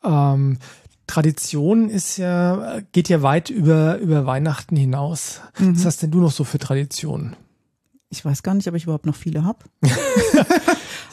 Ähm, 0.02 0.58
Tradition 1.06 1.90
ist 1.90 2.16
ja, 2.16 2.80
geht 2.92 3.10
ja 3.10 3.22
weit 3.22 3.50
über, 3.50 3.98
über 3.98 4.24
Weihnachten 4.24 4.76
hinaus. 4.76 5.40
Mhm. 5.58 5.76
Was 5.76 5.84
hast 5.84 6.02
denn 6.02 6.10
du 6.10 6.20
noch 6.20 6.32
so 6.32 6.44
für 6.44 6.58
Traditionen? 6.58 7.36
Ich 8.12 8.22
weiß 8.22 8.42
gar 8.42 8.52
nicht, 8.52 8.68
ob 8.68 8.74
ich 8.74 8.84
überhaupt 8.84 9.06
noch 9.06 9.16
viele 9.16 9.42
habe. 9.42 9.60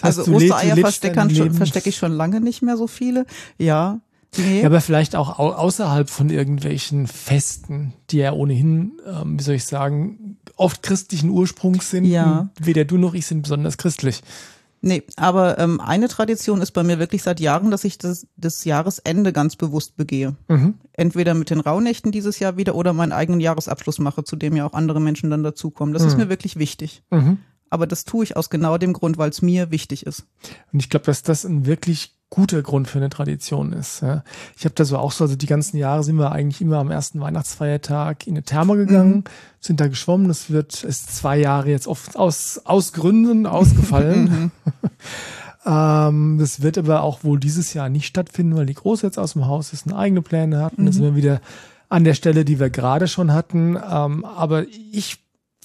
also 0.01 0.21
Ostereier 0.23 0.75
verstecke 0.75 1.53
versteck 1.53 1.87
ich 1.87 1.95
schon 1.95 2.11
lange 2.11 2.41
nicht 2.41 2.61
mehr 2.61 2.75
so 2.75 2.87
viele. 2.87 3.25
Ja. 3.57 4.01
Nee. 4.37 4.59
Ja, 4.61 4.67
aber 4.67 4.81
vielleicht 4.81 5.15
auch 5.15 5.39
außerhalb 5.39 6.09
von 6.09 6.29
irgendwelchen 6.29 7.07
Festen, 7.07 7.93
die 8.09 8.17
ja 8.17 8.33
ohnehin, 8.33 8.99
ähm, 9.07 9.39
wie 9.39 9.43
soll 9.43 9.55
ich 9.55 9.63
sagen, 9.63 10.37
oft 10.57 10.83
christlichen 10.83 11.29
Ursprungs 11.29 11.89
sind. 11.89 12.03
Ja. 12.03 12.49
Weder 12.59 12.83
du 12.83 12.97
noch 12.97 13.13
ich 13.13 13.25
sind 13.25 13.43
besonders 13.43 13.77
christlich. 13.77 14.21
Nee, 14.81 15.03
aber 15.17 15.59
ähm, 15.59 15.81
eine 15.81 16.07
Tradition 16.07 16.61
ist 16.61 16.71
bei 16.71 16.83
mir 16.83 16.99
wirklich 16.99 17.21
seit 17.23 17.39
Jahren, 17.39 17.69
dass 17.69 17.83
ich 17.83 17.97
das, 17.97 18.27
das 18.37 18.63
Jahresende 18.63 19.33
ganz 19.33 19.55
bewusst 19.55 19.97
begehe. 19.97 20.35
Mhm. 20.47 20.75
Entweder 20.93 21.33
mit 21.33 21.49
den 21.49 21.59
Rauhnächten 21.59 22.11
dieses 22.11 22.39
Jahr 22.39 22.55
wieder 22.55 22.75
oder 22.75 22.93
meinen 22.93 23.11
eigenen 23.11 23.41
Jahresabschluss 23.41 23.99
mache, 23.99 24.23
zu 24.23 24.35
dem 24.35 24.55
ja 24.55 24.65
auch 24.65 24.73
andere 24.73 25.01
Menschen 25.01 25.29
dann 25.29 25.43
dazukommen. 25.43 25.93
Das 25.93 26.03
mhm. 26.03 26.07
ist 26.09 26.17
mir 26.17 26.29
wirklich 26.29 26.57
wichtig. 26.57 27.03
Mhm. 27.11 27.39
Aber 27.69 27.87
das 27.87 28.05
tue 28.05 28.23
ich 28.23 28.35
aus 28.35 28.49
genau 28.49 28.77
dem 28.77 28.93
Grund, 28.93 29.17
weil 29.17 29.29
es 29.29 29.41
mir 29.41 29.69
wichtig 29.69 30.05
ist. 30.05 30.25
Und 30.71 30.79
ich 30.79 30.89
glaube, 30.89 31.05
dass 31.05 31.23
das 31.23 31.45
ein 31.45 31.65
wirklich 31.65 32.18
guter 32.29 32.61
Grund 32.61 32.87
für 32.87 32.99
eine 32.99 33.09
Tradition 33.09 33.73
ist. 33.73 34.01
Ja. 34.01 34.23
Ich 34.55 34.65
habe 34.65 34.75
da 34.75 34.85
so 34.85 34.97
auch 34.97 35.11
so, 35.11 35.23
also 35.23 35.35
die 35.35 35.47
ganzen 35.47 35.77
Jahre 35.77 36.03
sind 36.03 36.17
wir 36.17 36.31
eigentlich 36.31 36.61
immer 36.61 36.77
am 36.77 36.91
ersten 36.91 37.19
Weihnachtsfeiertag 37.19 38.27
in 38.27 38.33
eine 38.33 38.43
Therme 38.43 38.77
gegangen, 38.77 39.15
mhm. 39.15 39.23
sind 39.59 39.79
da 39.79 39.87
geschwommen. 39.87 40.27
Das 40.27 40.49
wird 40.49 40.83
ist 40.83 41.15
zwei 41.15 41.37
Jahre 41.39 41.69
jetzt 41.69 41.87
oft 41.87 42.15
aus, 42.15 42.61
aus 42.65 42.93
Gründen 42.93 43.45
ausgefallen. 43.45 44.51
Mhm. 44.69 44.89
ähm, 45.65 46.37
das 46.39 46.61
wird 46.61 46.77
aber 46.77 47.03
auch 47.03 47.23
wohl 47.23 47.39
dieses 47.39 47.73
Jahr 47.73 47.89
nicht 47.89 48.05
stattfinden, 48.05 48.55
weil 48.55 48.65
die 48.65 48.73
Große 48.73 49.05
jetzt 49.05 49.17
aus 49.17 49.33
dem 49.33 49.47
Haus 49.47 49.73
ist 49.73 49.85
und 49.85 49.93
eigene 49.93 50.21
Pläne 50.21 50.61
hatten. 50.61 50.83
Mhm. 50.83 50.85
Da 50.85 50.91
sind 50.91 51.03
wir 51.03 51.15
wieder 51.15 51.41
an 51.89 52.03
der 52.03 52.13
Stelle, 52.13 52.45
die 52.45 52.59
wir 52.59 52.69
gerade 52.69 53.07
schon 53.07 53.33
hatten. 53.33 53.75
Ähm, 53.75 54.25
aber 54.25 54.65
ich 54.91 55.17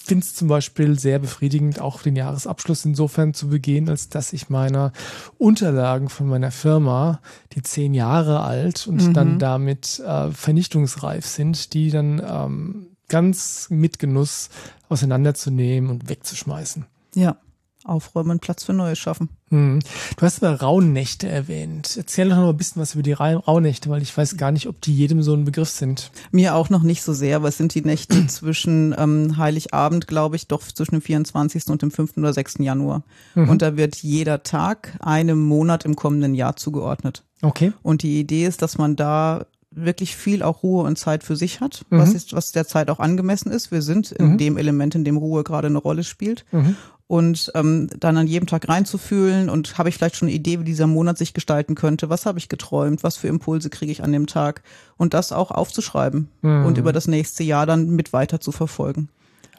finde 0.05 0.25
es 0.25 0.35
zum 0.35 0.49
Beispiel 0.49 0.99
sehr 0.99 1.19
befriedigend, 1.19 1.81
auch 1.81 2.03
den 2.03 2.17
Jahresabschluss 2.17 2.85
insofern 2.85 3.35
zu 3.35 3.49
begehen, 3.49 3.89
als 3.89 4.09
dass 4.09 4.33
ich 4.33 4.51
meine 4.51 4.93
Unterlagen 5.39 6.09
von 6.09 6.27
meiner 6.29 6.51
Firma, 6.51 7.21
die 7.53 7.63
zehn 7.63 7.95
Jahre 7.95 8.41
alt 8.41 8.87
und 8.87 9.03
mhm. 9.09 9.15
dann 9.15 9.39
damit 9.39 10.01
äh, 10.01 10.31
vernichtungsreif 10.31 11.27
sind, 11.27 11.75
die 11.75 11.91
dann 11.91 12.23
ähm, 12.27 12.87
ganz 13.09 13.69
mit 13.71 13.99
Genuss 13.99 14.51
auseinanderzunehmen 14.89 15.91
und 15.91 16.09
wegzuschmeißen. 16.09 16.87
Ja 17.15 17.37
aufräumen, 17.85 18.39
Platz 18.39 18.65
für 18.65 18.73
Neues 18.73 18.99
schaffen. 18.99 19.29
Hm. 19.51 19.81
Du 20.17 20.23
hast 20.23 20.41
mal 20.41 20.55
Rauhnächte 20.55 21.29
erwähnt. 21.29 21.95
Erzähl 21.97 22.31
doch 22.31 22.37
noch 22.37 22.49
ein 22.49 22.57
bisschen 22.57 22.81
was 22.81 22.95
über 22.95 23.03
die 23.03 23.13
Rauhnächte, 23.13 23.91
weil 23.91 24.03
ich 24.03 24.17
weiß 24.17 24.37
gar 24.37 24.51
nicht, 24.53 24.67
ob 24.69 24.81
die 24.81 24.95
jedem 24.95 25.23
so 25.23 25.35
ein 25.35 25.45
Begriff 25.45 25.69
sind. 25.69 26.11
Mir 26.33 26.55
auch 26.55 26.71
noch 26.71 26.83
nicht 26.83 27.03
so 27.03 27.13
sehr, 27.13 27.37
aber 27.37 27.49
es 27.49 27.59
sind 27.59 27.75
die 27.75 27.83
Nächte 27.83 28.27
zwischen 28.27 28.95
ähm, 28.99 29.37
Heiligabend, 29.37 30.07
glaube 30.07 30.37
ich, 30.37 30.49
doch 30.49 30.63
zwischen 30.63 30.97
dem 30.97 31.03
24. 31.03 31.67
und 31.69 31.83
dem 31.83 31.91
5. 31.91 32.17
oder 32.17 32.33
6. 32.33 32.57
Januar. 32.61 33.03
Mhm. 33.35 33.51
Und 33.51 33.63
da 33.63 33.77
wird 33.77 33.97
jeder 33.97 34.43
Tag 34.43 34.97
einem 35.01 35.43
Monat 35.43 35.85
im 35.85 35.95
kommenden 35.95 36.35
Jahr 36.35 36.57
zugeordnet. 36.57 37.23
Okay. 37.43 37.73
Und 37.83 38.03
die 38.03 38.19
Idee 38.19 38.47
ist, 38.47 38.63
dass 38.63 38.79
man 38.79 38.97
da 38.97 39.47
wirklich 39.77 40.17
viel 40.17 40.43
auch 40.43 40.63
Ruhe 40.63 40.85
und 40.85 40.97
Zeit 40.97 41.25
für 41.25 41.35
sich 41.35 41.61
hat, 41.61 41.85
mhm. 41.91 41.99
was 41.99 42.15
ist, 42.15 42.33
was 42.33 42.53
der 42.53 42.67
Zeit 42.67 42.89
auch 42.91 43.01
angemessen 43.01 43.51
ist. 43.51 43.73
Wir 43.73 43.83
sind 43.83 44.13
in 44.13 44.33
mhm. 44.33 44.39
dem 44.39 44.57
Element, 44.57 44.95
in 44.95 45.05
dem 45.05 45.17
Ruhe 45.17 45.43
gerade 45.43 45.67
eine 45.67 45.79
Rolle 45.79 46.05
spielt. 46.05 46.45
Mhm 46.53 46.77
und 47.07 47.53
ähm, 47.55 47.89
dann 47.99 48.17
an 48.17 48.27
jedem 48.27 48.47
Tag 48.47 48.69
reinzufühlen 48.69 49.51
und 49.51 49.77
habe 49.77 49.89
ich 49.89 49.97
vielleicht 49.97 50.17
schon 50.17 50.29
eine 50.29 50.37
Idee, 50.37 50.61
wie 50.61 50.65
dieser 50.65 50.87
Monat 50.87 51.19
sich 51.19 51.35
gestalten 51.35 51.75
könnte, 51.75 52.09
was 52.09 52.25
habe 52.27 52.39
ich 52.39 52.49
geträumt, 52.49 53.03
was 53.03 53.17
für 53.17 53.29
Impulse 53.29 53.71
kriege 53.71 53.93
ich 53.93 54.03
an 54.03 54.13
dem 54.13 54.27
Tag 54.27 54.63
und 54.97 55.13
das 55.13 55.33
auch 55.33 55.51
aufzuschreiben 55.51 56.29
mhm. 56.43 56.65
und 56.65 56.79
über 56.79 56.93
das 56.93 57.07
nächste 57.07 57.45
Jahr 57.45 57.67
dann 57.67 57.91
mit 57.91 58.13
weiter 58.13 58.41
zu 58.41 58.53
verfolgen. 58.53 59.09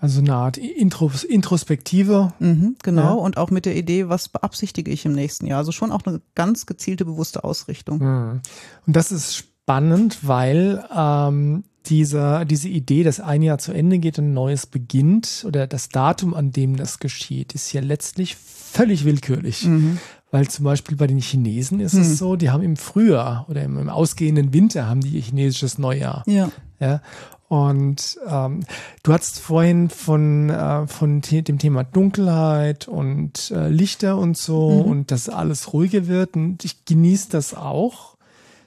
Also 0.01 0.19
eine 0.19 0.35
Art 0.35 0.57
Intros 0.57 1.23
Introspektive. 1.23 2.33
Mhm, 2.39 2.75
genau. 2.83 3.01
Ja. 3.01 3.11
Und 3.13 3.37
auch 3.37 3.49
mit 3.49 3.65
der 3.65 3.75
Idee, 3.75 4.09
was 4.09 4.27
beabsichtige 4.29 4.91
ich 4.91 5.05
im 5.05 5.13
nächsten 5.13 5.47
Jahr. 5.47 5.59
Also 5.59 5.71
schon 5.71 5.91
auch 5.91 6.05
eine 6.05 6.21
ganz 6.35 6.65
gezielte, 6.65 7.05
bewusste 7.05 7.43
Ausrichtung. 7.43 7.99
Mhm. 7.99 8.41
Und 8.85 8.95
das 8.95 9.11
ist 9.11 9.35
spannend, 9.35 10.19
weil 10.27 10.83
ähm, 10.95 11.63
dieser, 11.89 12.45
diese 12.45 12.69
Idee, 12.69 13.03
dass 13.03 13.19
ein 13.19 13.41
Jahr 13.41 13.57
zu 13.57 13.71
Ende 13.71 13.99
geht 13.99 14.19
und 14.19 14.29
ein 14.29 14.33
neues 14.33 14.65
beginnt 14.65 15.45
oder 15.47 15.67
das 15.67 15.89
Datum, 15.89 16.33
an 16.33 16.51
dem 16.51 16.75
das 16.75 16.99
geschieht, 16.99 17.53
ist 17.53 17.71
ja 17.73 17.81
letztlich 17.81 18.35
völlig 18.35 19.05
willkürlich. 19.05 19.65
Mhm. 19.65 19.99
Weil 20.31 20.47
zum 20.49 20.65
Beispiel 20.65 20.97
bei 20.97 21.07
den 21.07 21.19
Chinesen 21.19 21.79
ist 21.79 21.93
mhm. 21.93 22.01
es 22.01 22.17
so, 22.17 22.35
die 22.35 22.49
haben 22.49 22.63
im 22.63 22.75
Frühjahr 22.75 23.45
oder 23.47 23.63
im, 23.63 23.77
im, 23.77 23.89
ausgehenden 23.89 24.53
Winter 24.53 24.87
haben 24.87 25.01
die 25.01 25.21
chinesisches 25.21 25.77
Neujahr. 25.77 26.23
Ja. 26.27 26.51
ja? 26.79 27.01
Und 27.47 28.17
ähm, 28.27 28.61
du 29.03 29.13
hast 29.13 29.39
vorhin 29.39 29.89
von, 29.89 30.49
äh, 30.49 30.87
von 30.87 31.21
dem 31.21 31.59
Thema 31.59 31.83
Dunkelheit 31.83 32.87
und 32.87 33.51
äh, 33.51 33.69
Lichter 33.69 34.17
und 34.17 34.35
so 34.35 34.83
mhm. 34.83 34.91
und 34.91 35.11
dass 35.11 35.29
alles 35.29 35.71
ruhiger 35.71 36.07
wird. 36.07 36.35
Und 36.35 36.65
ich 36.65 36.85
genieße 36.85 37.29
das 37.29 37.53
auch 37.53 38.15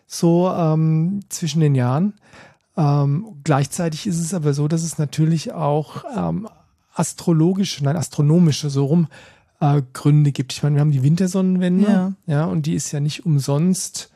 so 0.06 0.48
ähm, 0.48 1.20
zwischen 1.28 1.60
den 1.60 1.74
Jahren. 1.74 2.14
Ähm, 2.78 3.26
gleichzeitig 3.42 4.06
ist 4.06 4.20
es 4.20 4.32
aber 4.32 4.54
so, 4.54 4.68
dass 4.68 4.84
es 4.84 4.98
natürlich 4.98 5.52
auch 5.52 6.04
ähm, 6.16 6.48
astrologische, 6.94 7.82
nein, 7.82 7.96
astronomische, 7.96 8.70
so 8.70 8.86
rum, 8.86 9.08
äh, 9.60 9.82
Gründe 9.92 10.30
gibt. 10.30 10.52
Ich 10.52 10.62
meine, 10.62 10.76
wir 10.76 10.80
haben 10.80 10.92
die 10.92 11.02
Wintersonnenwende, 11.02 11.90
ja. 11.90 12.12
ja, 12.26 12.44
und 12.44 12.66
die 12.66 12.74
ist 12.74 12.92
ja 12.92 13.00
nicht 13.00 13.26
umsonst 13.26 14.10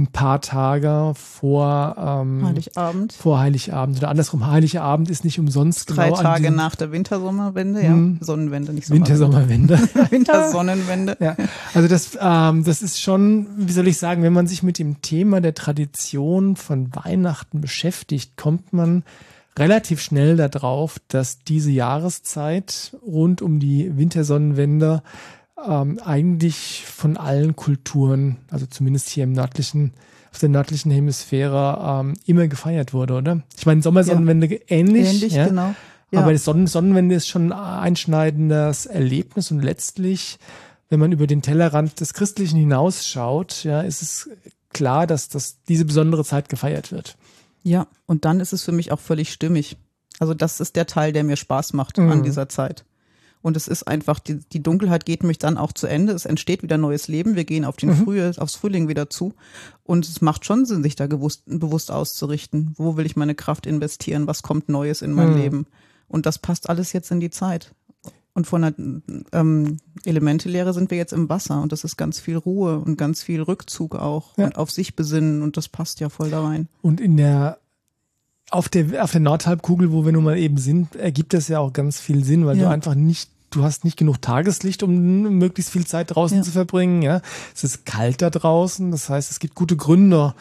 ein 0.00 0.06
paar 0.08 0.40
Tage 0.40 1.12
vor 1.14 1.94
ähm, 1.98 2.44
Heiligabend. 2.46 3.12
Vor 3.12 3.38
Heiligabend 3.38 3.98
oder 3.98 4.08
andersrum, 4.08 4.46
Heiligabend 4.46 5.10
ist 5.10 5.24
nicht 5.24 5.38
umsonst 5.38 5.90
Drei 5.90 6.10
genau 6.10 6.22
Tage 6.22 6.50
nach 6.50 6.74
der 6.74 6.92
Wintersommerwende, 6.92 7.82
ja. 7.82 7.90
Hm. 7.90 8.18
Sonnenwende, 8.20 8.72
nicht 8.72 8.90
Wintersommerwende. 8.90 9.78
Wintersonnenwende. 10.10 11.16
ja. 11.20 11.36
Also 11.74 11.88
das, 11.88 12.18
ähm, 12.20 12.64
das 12.64 12.82
ist 12.82 13.00
schon, 13.00 13.46
wie 13.56 13.72
soll 13.72 13.88
ich 13.88 13.98
sagen, 13.98 14.22
wenn 14.22 14.32
man 14.32 14.46
sich 14.46 14.62
mit 14.62 14.78
dem 14.78 15.02
Thema 15.02 15.40
der 15.40 15.54
Tradition 15.54 16.56
von 16.56 16.94
Weihnachten 16.94 17.60
beschäftigt, 17.60 18.36
kommt 18.36 18.72
man 18.72 19.04
relativ 19.58 20.00
schnell 20.00 20.36
darauf, 20.36 20.98
dass 21.08 21.40
diese 21.40 21.70
Jahreszeit 21.70 22.96
rund 23.06 23.42
um 23.42 23.60
die 23.60 23.96
Wintersonnenwende 23.96 25.02
ähm, 25.68 25.98
eigentlich 26.04 26.84
von 26.86 27.16
allen 27.16 27.56
Kulturen, 27.56 28.38
also 28.50 28.66
zumindest 28.66 29.08
hier 29.08 29.24
im 29.24 29.32
nördlichen, 29.32 29.92
auf 30.32 30.38
der 30.38 30.48
nördlichen 30.48 30.90
Hemisphäre, 30.90 32.00
ähm, 32.00 32.14
immer 32.26 32.48
gefeiert 32.48 32.92
wurde, 32.92 33.14
oder? 33.14 33.42
Ich 33.56 33.66
meine, 33.66 33.82
Sommersonnenwende 33.82 34.46
ja. 34.46 34.58
ähnlich. 34.68 35.08
Ähnlich, 35.08 35.32
ja? 35.32 35.48
genau. 35.48 35.74
Ja. 36.10 36.20
Aber 36.20 36.32
die 36.32 36.38
Sonnen 36.38 36.66
Sonnenwende 36.66 37.14
ist 37.14 37.28
schon 37.28 37.52
ein 37.52 37.80
einschneidendes 37.80 38.86
Erlebnis 38.86 39.50
und 39.50 39.60
letztlich, 39.60 40.38
wenn 40.88 40.98
man 40.98 41.12
über 41.12 41.26
den 41.26 41.40
Tellerrand 41.40 42.00
des 42.00 42.14
Christlichen 42.14 42.58
hinausschaut, 42.58 43.62
ja, 43.62 43.80
ist 43.80 44.02
es 44.02 44.30
klar, 44.72 45.06
dass 45.06 45.28
das 45.28 45.62
diese 45.68 45.84
besondere 45.84 46.24
Zeit 46.24 46.48
gefeiert 46.48 46.90
wird. 46.90 47.16
Ja, 47.62 47.86
und 48.06 48.24
dann 48.24 48.40
ist 48.40 48.52
es 48.52 48.64
für 48.64 48.72
mich 48.72 48.90
auch 48.90 48.98
völlig 48.98 49.32
stimmig. 49.32 49.76
Also 50.18 50.34
das 50.34 50.60
ist 50.60 50.76
der 50.76 50.86
Teil, 50.86 51.12
der 51.12 51.24
mir 51.24 51.36
Spaß 51.36 51.74
macht 51.74 51.98
mhm. 51.98 52.10
an 52.10 52.22
dieser 52.22 52.48
Zeit. 52.48 52.84
Und 53.42 53.56
es 53.56 53.68
ist 53.68 53.84
einfach, 53.84 54.18
die, 54.18 54.36
die 54.36 54.62
Dunkelheit 54.62 55.06
geht 55.06 55.22
mich 55.22 55.38
dann 55.38 55.56
auch 55.56 55.72
zu 55.72 55.86
Ende. 55.86 56.12
Es 56.12 56.26
entsteht 56.26 56.62
wieder 56.62 56.76
neues 56.76 57.08
Leben. 57.08 57.36
Wir 57.36 57.44
gehen 57.44 57.64
auf 57.64 57.76
den 57.76 57.90
mhm. 57.90 58.04
Früh, 58.04 58.30
aufs 58.36 58.54
Frühling 58.54 58.88
wieder 58.88 59.08
zu. 59.08 59.34
Und 59.82 60.06
es 60.06 60.20
macht 60.20 60.44
schon 60.44 60.66
Sinn, 60.66 60.82
sich 60.82 60.96
da 60.96 61.06
gewusst, 61.06 61.44
bewusst 61.46 61.90
auszurichten. 61.90 62.74
Wo 62.76 62.96
will 62.96 63.06
ich 63.06 63.16
meine 63.16 63.34
Kraft 63.34 63.66
investieren? 63.66 64.26
Was 64.26 64.42
kommt 64.42 64.68
Neues 64.68 65.00
in 65.00 65.12
mein 65.12 65.30
mhm. 65.30 65.38
Leben? 65.38 65.66
Und 66.06 66.26
das 66.26 66.38
passt 66.38 66.68
alles 66.68 66.92
jetzt 66.92 67.10
in 67.10 67.20
die 67.20 67.30
Zeit. 67.30 67.72
Und 68.32 68.46
von 68.46 68.62
der 68.62 68.74
ähm, 69.32 69.78
Elementelehre 70.04 70.72
sind 70.72 70.90
wir 70.90 70.98
jetzt 70.98 71.12
im 71.12 71.28
Wasser 71.28 71.60
und 71.60 71.72
das 71.72 71.82
ist 71.82 71.96
ganz 71.96 72.20
viel 72.20 72.36
Ruhe 72.36 72.78
und 72.78 72.96
ganz 72.96 73.22
viel 73.22 73.42
Rückzug 73.42 73.96
auch 73.96 74.38
ja. 74.38 74.46
und 74.46 74.56
auf 74.56 74.70
sich 74.70 74.94
besinnen 74.94 75.42
und 75.42 75.56
das 75.56 75.68
passt 75.68 75.98
ja 76.00 76.08
voll 76.08 76.30
da 76.30 76.44
rein. 76.44 76.68
Und 76.80 77.00
in 77.00 77.16
der 77.16 77.58
auf 78.50 78.68
der, 78.68 79.02
auf 79.02 79.12
der 79.12 79.20
Nordhalbkugel, 79.20 79.92
wo 79.92 80.04
wir 80.04 80.12
nun 80.12 80.24
mal 80.24 80.38
eben 80.38 80.58
sind, 80.58 80.96
ergibt 80.96 81.32
das 81.32 81.48
ja 81.48 81.60
auch 81.60 81.72
ganz 81.72 82.00
viel 82.00 82.24
Sinn, 82.24 82.46
weil 82.46 82.58
ja. 82.58 82.64
du 82.64 82.70
einfach 82.70 82.94
nicht, 82.94 83.30
du 83.50 83.62
hast 83.62 83.84
nicht 83.84 83.96
genug 83.96 84.20
Tageslicht, 84.20 84.82
um 84.82 85.38
möglichst 85.38 85.72
viel 85.72 85.86
Zeit 85.86 86.14
draußen 86.14 86.38
ja. 86.38 86.42
zu 86.42 86.50
verbringen, 86.50 87.02
ja. 87.02 87.22
Es 87.54 87.64
ist 87.64 87.86
kalt 87.86 88.22
da 88.22 88.30
draußen, 88.30 88.90
das 88.90 89.08
heißt, 89.08 89.30
es 89.30 89.38
gibt 89.38 89.54
gute 89.54 89.76
Gründe, 89.76 90.34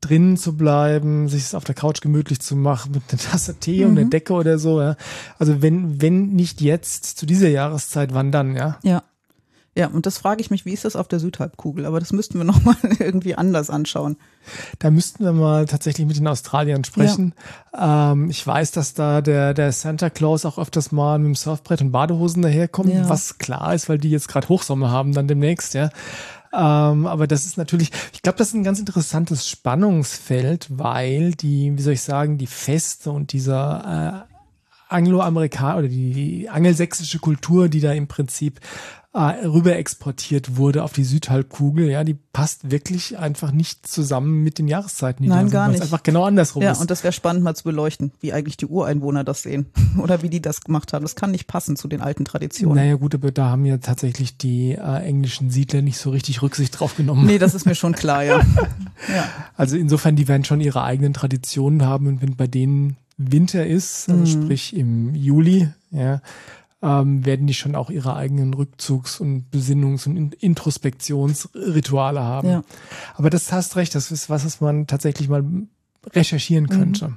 drinnen 0.00 0.36
zu 0.36 0.56
bleiben, 0.56 1.28
sich 1.28 1.54
auf 1.56 1.64
der 1.64 1.74
Couch 1.74 2.00
gemütlich 2.00 2.40
zu 2.40 2.54
machen 2.54 2.92
mit 2.92 3.02
einer 3.10 3.20
Tasse 3.20 3.56
Tee 3.56 3.84
mhm. 3.84 3.90
und 3.90 3.98
einer 3.98 4.10
Decke 4.10 4.32
oder 4.32 4.58
so, 4.58 4.80
ja. 4.80 4.96
Also 5.38 5.60
wenn, 5.60 6.00
wenn 6.00 6.28
nicht 6.34 6.60
jetzt 6.60 7.18
zu 7.18 7.26
dieser 7.26 7.48
Jahreszeit, 7.48 8.14
wann 8.14 8.30
dann, 8.30 8.54
ja? 8.54 8.78
Ja. 8.82 9.02
Ja, 9.78 9.86
und 9.86 10.06
das 10.06 10.18
frage 10.18 10.40
ich 10.40 10.50
mich, 10.50 10.64
wie 10.64 10.72
ist 10.72 10.84
das 10.84 10.96
auf 10.96 11.06
der 11.06 11.20
Südhalbkugel? 11.20 11.86
Aber 11.86 12.00
das 12.00 12.12
müssten 12.12 12.36
wir 12.36 12.44
nochmal 12.52 12.74
irgendwie 12.98 13.36
anders 13.36 13.70
anschauen. 13.70 14.16
Da 14.80 14.90
müssten 14.90 15.22
wir 15.22 15.32
mal 15.32 15.66
tatsächlich 15.66 16.04
mit 16.04 16.16
den 16.16 16.26
Australiern 16.26 16.82
sprechen. 16.82 17.32
Ja. 17.72 18.10
Ähm, 18.10 18.28
ich 18.28 18.44
weiß, 18.44 18.72
dass 18.72 18.94
da 18.94 19.20
der, 19.20 19.54
der 19.54 19.70
Santa 19.70 20.10
Claus 20.10 20.44
auch 20.44 20.58
öfters 20.58 20.90
mal 20.90 21.20
mit 21.20 21.26
dem 21.26 21.34
Surfbrett 21.36 21.80
und 21.80 21.92
Badehosen 21.92 22.42
daherkommt, 22.42 22.92
ja. 22.92 23.08
was 23.08 23.38
klar 23.38 23.72
ist, 23.72 23.88
weil 23.88 23.98
die 23.98 24.10
jetzt 24.10 24.26
gerade 24.26 24.48
Hochsommer 24.48 24.90
haben 24.90 25.12
dann 25.12 25.28
demnächst, 25.28 25.74
ja. 25.74 25.90
Ähm, 26.52 27.06
aber 27.06 27.28
das 27.28 27.46
ist 27.46 27.56
natürlich, 27.56 27.92
ich 28.12 28.22
glaube, 28.22 28.38
das 28.38 28.48
ist 28.48 28.54
ein 28.54 28.64
ganz 28.64 28.80
interessantes 28.80 29.48
Spannungsfeld, 29.48 30.66
weil 30.70 31.32
die, 31.32 31.76
wie 31.76 31.82
soll 31.82 31.92
ich 31.92 32.02
sagen, 32.02 32.36
die 32.36 32.48
Feste 32.48 33.12
und 33.12 33.32
dieser 33.32 34.26
äh, 34.27 34.27
Angloamerikaner 34.88 35.78
oder 35.78 35.88
die, 35.88 36.12
die 36.12 36.48
angelsächsische 36.48 37.18
Kultur, 37.18 37.68
die 37.68 37.80
da 37.80 37.92
im 37.92 38.08
Prinzip 38.08 38.60
äh, 39.14 39.46
rüber 39.46 39.74
exportiert 39.76 40.56
wurde 40.56 40.84
auf 40.84 40.92
die 40.92 41.02
Südhalbkugel, 41.02 41.90
ja, 41.90 42.04
die 42.04 42.14
passt 42.14 42.70
wirklich 42.70 43.18
einfach 43.18 43.52
nicht 43.52 43.86
zusammen 43.86 44.42
mit 44.44 44.58
den 44.58 44.68
Jahreszeiten. 44.68 45.22
Die 45.22 45.28
Nein, 45.28 45.46
da 45.46 45.52
gar 45.52 45.68
nicht. 45.68 45.82
einfach 45.82 46.02
genau 46.02 46.24
andersrum 46.24 46.62
ja, 46.62 46.72
ist. 46.72 46.80
und 46.80 46.90
das 46.90 47.02
wäre 47.02 47.12
spannend 47.12 47.42
mal 47.42 47.54
zu 47.54 47.64
beleuchten, 47.64 48.12
wie 48.20 48.32
eigentlich 48.32 48.58
die 48.58 48.66
Ureinwohner 48.66 49.24
das 49.24 49.42
sehen 49.42 49.66
oder 49.98 50.22
wie 50.22 50.28
die 50.28 50.42
das 50.42 50.60
gemacht 50.60 50.92
haben. 50.92 51.02
Das 51.02 51.16
kann 51.16 51.30
nicht 51.30 51.46
passen 51.46 51.74
zu 51.76 51.88
den 51.88 52.00
alten 52.00 52.24
Traditionen. 52.24 52.76
Naja 52.76 52.96
gut, 52.96 53.14
aber 53.14 53.32
da 53.32 53.48
haben 53.48 53.64
ja 53.64 53.78
tatsächlich 53.78 54.36
die 54.36 54.72
äh, 54.72 55.02
englischen 55.02 55.50
Siedler 55.50 55.82
nicht 55.82 55.98
so 55.98 56.10
richtig 56.10 56.42
Rücksicht 56.42 56.78
drauf 56.78 56.96
genommen. 56.96 57.26
Nee, 57.26 57.38
das 57.38 57.54
ist 57.54 57.64
mir 57.64 57.74
schon 57.74 57.94
klar, 57.94 58.22
ja. 58.22 58.38
ja. 59.08 59.28
Also 59.56 59.76
insofern, 59.76 60.16
die 60.16 60.28
werden 60.28 60.44
schon 60.44 60.60
ihre 60.60 60.84
eigenen 60.84 61.14
Traditionen 61.14 61.84
haben 61.84 62.06
und 62.06 62.22
wenn 62.22 62.36
bei 62.36 62.46
denen 62.46 62.96
Winter 63.18 63.66
ist, 63.66 64.08
also 64.08 64.20
mhm. 64.38 64.44
sprich 64.44 64.74
im 64.74 65.14
Juli, 65.14 65.68
ja, 65.90 66.22
ähm, 66.80 67.26
werden 67.26 67.48
die 67.48 67.54
schon 67.54 67.74
auch 67.74 67.90
ihre 67.90 68.14
eigenen 68.14 68.54
Rückzugs- 68.54 69.20
und 69.20 69.50
Besinnungs- 69.52 70.06
und 70.06 70.34
Introspektionsrituale 70.34 72.20
haben. 72.20 72.48
Ja. 72.48 72.62
Aber 73.16 73.30
das 73.30 73.50
hast 73.52 73.74
recht, 73.76 73.94
das 73.96 74.12
ist 74.12 74.30
was, 74.30 74.44
was 74.44 74.60
man 74.60 74.86
tatsächlich 74.86 75.28
mal 75.28 75.44
recherchieren 76.14 76.68
könnte. 76.68 77.08
Mhm. 77.08 77.16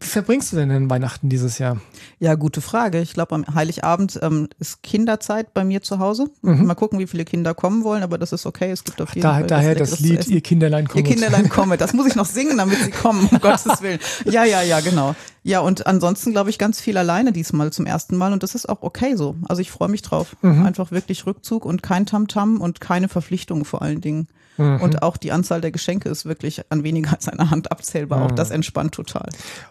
Wie 0.00 0.06
verbringst 0.06 0.52
du 0.52 0.56
denn 0.56 0.68
den 0.68 0.90
Weihnachten 0.90 1.28
dieses 1.28 1.58
Jahr? 1.58 1.80
Ja, 2.18 2.34
gute 2.34 2.60
Frage. 2.60 3.00
Ich 3.00 3.14
glaube, 3.14 3.34
am 3.34 3.44
Heiligabend 3.54 4.18
ähm, 4.22 4.48
ist 4.58 4.82
Kinderzeit 4.82 5.54
bei 5.54 5.64
mir 5.64 5.82
zu 5.82 5.98
Hause. 5.98 6.30
Mhm. 6.42 6.66
Mal 6.66 6.74
gucken, 6.74 6.98
wie 6.98 7.06
viele 7.06 7.24
Kinder 7.24 7.54
kommen 7.54 7.84
wollen, 7.84 8.02
aber 8.02 8.18
das 8.18 8.32
ist 8.32 8.46
okay. 8.46 8.70
Es 8.70 8.84
gibt 8.84 9.00
auf 9.00 9.10
jeden 9.14 9.22
da, 9.22 9.34
Fall. 9.34 9.46
Daher 9.46 9.74
das 9.74 10.00
Lied, 10.00 10.26
ihr 10.28 10.40
Kinderlein 10.40 10.86
kommt. 10.86 11.06
Ihr 11.06 11.14
Kinderlein 11.14 11.48
kommt. 11.48 11.80
Das 11.80 11.92
muss 11.92 12.06
ich 12.06 12.14
noch 12.14 12.26
singen, 12.26 12.58
damit 12.58 12.78
sie 12.82 12.90
kommen, 12.90 13.28
um 13.30 13.38
Gottes 13.40 13.82
Willen. 13.82 13.98
Ja, 14.24 14.44
ja, 14.44 14.62
ja, 14.62 14.80
genau. 14.80 15.14
Ja, 15.46 15.60
und 15.60 15.86
ansonsten 15.86 16.32
glaube 16.32 16.50
ich 16.50 16.58
ganz 16.58 16.80
viel 16.80 16.98
alleine 16.98 17.30
diesmal 17.30 17.72
zum 17.72 17.86
ersten 17.86 18.16
Mal 18.16 18.32
und 18.32 18.42
das 18.42 18.56
ist 18.56 18.68
auch 18.68 18.82
okay 18.82 19.14
so. 19.14 19.36
Also 19.48 19.62
ich 19.62 19.70
freue 19.70 19.88
mich 19.88 20.02
drauf. 20.02 20.36
Mhm. 20.42 20.66
Einfach 20.66 20.90
wirklich 20.90 21.24
Rückzug 21.24 21.64
und 21.64 21.84
kein 21.84 22.04
Tamtam 22.04 22.56
-Tam 22.56 22.58
und 22.58 22.80
keine 22.80 23.08
Verpflichtungen 23.08 23.64
vor 23.64 23.80
allen 23.80 24.00
Dingen. 24.00 24.26
Mhm. 24.56 24.80
Und 24.80 25.02
auch 25.02 25.16
die 25.16 25.30
Anzahl 25.30 25.60
der 25.60 25.70
Geschenke 25.70 26.08
ist 26.08 26.24
wirklich 26.24 26.62
an 26.70 26.82
weniger 26.82 27.12
als 27.12 27.28
einer 27.28 27.50
Hand 27.50 27.70
abzählbar. 27.70 28.18
Mhm. 28.18 28.24
Auch 28.24 28.32
das 28.32 28.50
entspannt 28.50 28.96
total. 28.96 29.28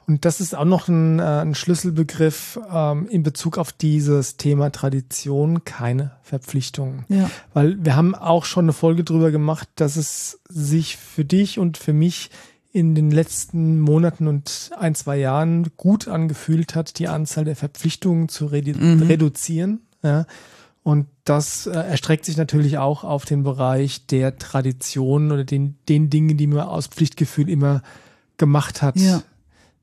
Und 0.08 0.24
das 0.24 0.40
ist 0.40 0.56
auch 0.56 0.64
noch 0.64 0.88
ein, 0.88 1.20
äh, 1.20 1.24
ein 1.24 1.56
Schlüsselbegriff 1.56 2.58
ähm, 2.72 3.10
in 3.10 3.24
Bezug 3.24 3.58
auf 3.58 3.74
dieses 3.74 4.38
Thema 4.38 4.72
Tradition, 4.72 5.66
keine 5.66 6.12
Verpflichtungen. 6.24 7.04
Ja. 7.10 7.30
Weil 7.54 7.84
wir 7.84 7.98
haben 7.98 8.16
auch 8.16 8.46
schon 8.46 8.66
eine 8.66 8.74
Folge 8.74 9.04
drüber 9.04 9.32
gemacht, 9.32 9.68
dass 9.76 9.98
es 9.98 10.40
sich 10.48 10.96
für 10.96 11.26
dich 11.26 11.60
und 11.60 11.78
für 11.78 11.92
mich 11.92 12.30
in 12.76 12.94
den 12.94 13.10
letzten 13.10 13.80
Monaten 13.80 14.28
und 14.28 14.72
ein, 14.78 14.96
zwei 14.96 15.16
Jahren 15.16 15.72
gut 15.78 16.10
angefühlt 16.10 16.76
hat, 16.76 17.00
die 17.00 17.08
Anzahl 17.08 17.46
der 17.46 17.56
Verpflichtungen 17.56 18.28
zu 18.28 18.48
redu 18.48 18.78
mhm. 18.78 19.04
reduzieren. 19.04 19.80
Ja. 20.04 20.26
Und 20.84 21.08
das 21.24 21.68
äh, 21.68 21.72
erstreckt 21.72 22.26
sich 22.26 22.36
natürlich 22.36 22.78
auch 22.78 23.06
auf 23.06 23.24
den 23.24 23.44
Bereich 23.44 24.08
der 24.08 24.38
Tradition 24.38 25.32
oder 25.32 25.46
den, 25.46 25.78
den 25.88 26.10
Dingen, 26.10 26.36
die 26.36 26.48
man 26.48 26.68
aus 26.68 26.88
Pflichtgefühl 26.88 27.48
immer 27.50 27.82
gemacht 28.36 28.82
hat 28.82 28.98
ja. 28.98 29.24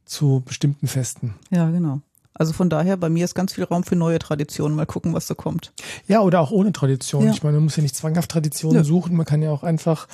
zu 0.05 0.43
bestimmten 0.45 0.87
Festen. 0.87 1.33
Ja, 1.49 1.71
genau. 1.71 2.03
Also 2.35 2.53
von 2.53 2.69
daher, 2.69 2.99
bei 2.99 3.09
mir 3.09 3.25
ist 3.25 3.35
ganz 3.35 3.55
viel 3.55 3.65
Raum 3.65 3.85
für 3.85 3.97
neue 3.97 4.19
Traditionen. 4.19 4.77
Mal 4.77 4.85
gucken, 4.85 5.15
was 5.15 5.27
so 5.27 5.35
kommt. 5.35 5.73
Ja, 6.09 6.21
oder 6.21 6.41
auch 6.41 6.51
ohne 6.51 6.73
Tradition. 6.73 7.25
Ja. 7.25 7.31
Ich 7.31 7.43
meine, 7.43 7.57
man 7.57 7.65
muss 7.65 7.77
ja 7.77 7.83
nicht 7.83 7.97
zwanghaft 7.97 8.31
Traditionen 8.31 8.77
ja. 8.77 8.85
suchen. 8.85 9.17
Man 9.17 9.25
kann 9.25 9.41
ja 9.41 9.51
auch 9.51 9.63
einfach 9.63 10.09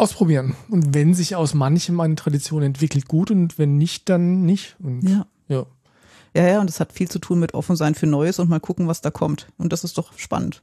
ausprobieren. 0.00 0.54
Und 0.70 0.94
wenn 0.94 1.14
sich 1.14 1.36
aus 1.36 1.54
manchem 1.54 2.00
eine 2.00 2.14
Tradition 2.14 2.62
entwickelt, 2.62 3.08
gut. 3.08 3.30
Und 3.30 3.58
wenn 3.58 3.78
nicht, 3.78 4.08
dann 4.08 4.44
nicht. 4.44 4.76
Und 4.80 5.02
ja. 5.08 5.26
ja. 5.48 5.66
Ja, 6.34 6.46
ja, 6.46 6.60
und 6.60 6.68
es 6.70 6.78
hat 6.78 6.92
viel 6.92 7.08
zu 7.08 7.18
tun 7.18 7.38
mit 7.40 7.54
offen 7.54 7.74
sein 7.74 7.94
für 7.94 8.06
Neues 8.06 8.38
und 8.38 8.50
mal 8.50 8.60
gucken, 8.60 8.86
was 8.86 9.00
da 9.00 9.10
kommt. 9.10 9.48
Und 9.56 9.72
das 9.72 9.82
ist 9.82 9.98
doch 9.98 10.16
spannend. 10.18 10.62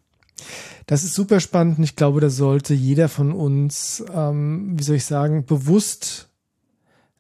Das 0.86 1.04
ist 1.04 1.16
super 1.16 1.40
spannend 1.40 1.78
und 1.78 1.84
ich 1.84 1.96
glaube, 1.96 2.22
da 2.22 2.30
sollte 2.30 2.74
jeder 2.74 3.10
von 3.10 3.32
uns, 3.32 4.04
ähm, 4.14 4.74
wie 4.78 4.84
soll 4.84 4.98
ich 4.98 5.06
sagen, 5.06 5.46
bewusst 5.46 6.30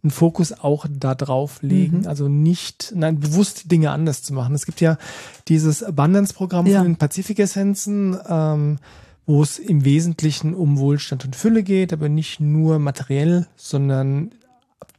einen 0.04 0.12
Fokus 0.12 0.54
auch 0.54 0.86
da 0.90 1.16
drauf 1.16 1.62
legen. 1.62 2.02
Mhm. 2.02 2.08
Also 2.08 2.28
nicht, 2.28 2.94
nein, 2.96 3.20
bewusst 3.20 3.72
Dinge 3.72 3.92
anders 3.92 4.22
zu 4.22 4.34
machen. 4.34 4.54
Es 4.54 4.66
gibt 4.66 4.80
ja 4.82 4.98
dieses 5.48 5.82
Abundance-Programm 5.82 6.68
ja. 6.68 6.80
von 6.80 6.88
den 6.88 6.98
Pazifik-Essenzen, 6.98 8.18
ähm, 8.28 8.78
wo 9.26 9.42
es 9.42 9.60
im 9.60 9.86
Wesentlichen 9.86 10.54
um 10.54 10.78
Wohlstand 10.78 11.26
und 11.26 11.36
Fülle 11.36 11.64
geht, 11.64 11.94
aber 11.94 12.10
nicht 12.10 12.40
nur 12.40 12.80
materiell, 12.80 13.48
sondern 13.56 14.32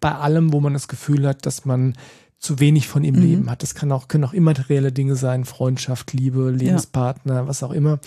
bei 0.01 0.15
allem, 0.15 0.53
wo 0.53 0.61
man 0.61 0.73
das 0.73 0.89
Gefühl 0.89 1.27
hat, 1.27 1.47
dass 1.47 1.65
man 1.65 1.95
zu 2.39 2.61
wenig 2.61 2.89
von 2.89 3.05
ihm 3.05 3.17
mhm. 3.17 3.23
Leben 3.23 3.51
hat. 3.51 3.63
Das 3.63 3.75
kann 3.75 3.93
auch, 3.93 4.09
können 4.09 4.25
auch 4.25 4.33
immaterielle 4.33 4.93
Dinge 4.93 5.17
sein, 5.17 5.45
Freundschaft, 5.45 6.13
Liebe, 6.13 6.51
Lebenspartner, 6.51 7.35
ja. 7.35 7.49
was 7.49 7.63
auch 7.63 7.73
immer. 7.73 7.99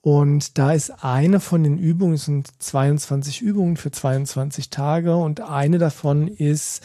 Und 0.00 0.58
da 0.58 0.72
ist 0.72 1.04
eine 1.04 1.40
von 1.40 1.64
den 1.64 1.78
Übungen, 1.78 2.14
es 2.14 2.24
sind 2.24 2.48
22 2.60 3.42
Übungen 3.42 3.76
für 3.76 3.90
22 3.90 4.70
Tage 4.70 5.16
und 5.16 5.40
eine 5.40 5.78
davon 5.78 6.28
ist, 6.28 6.82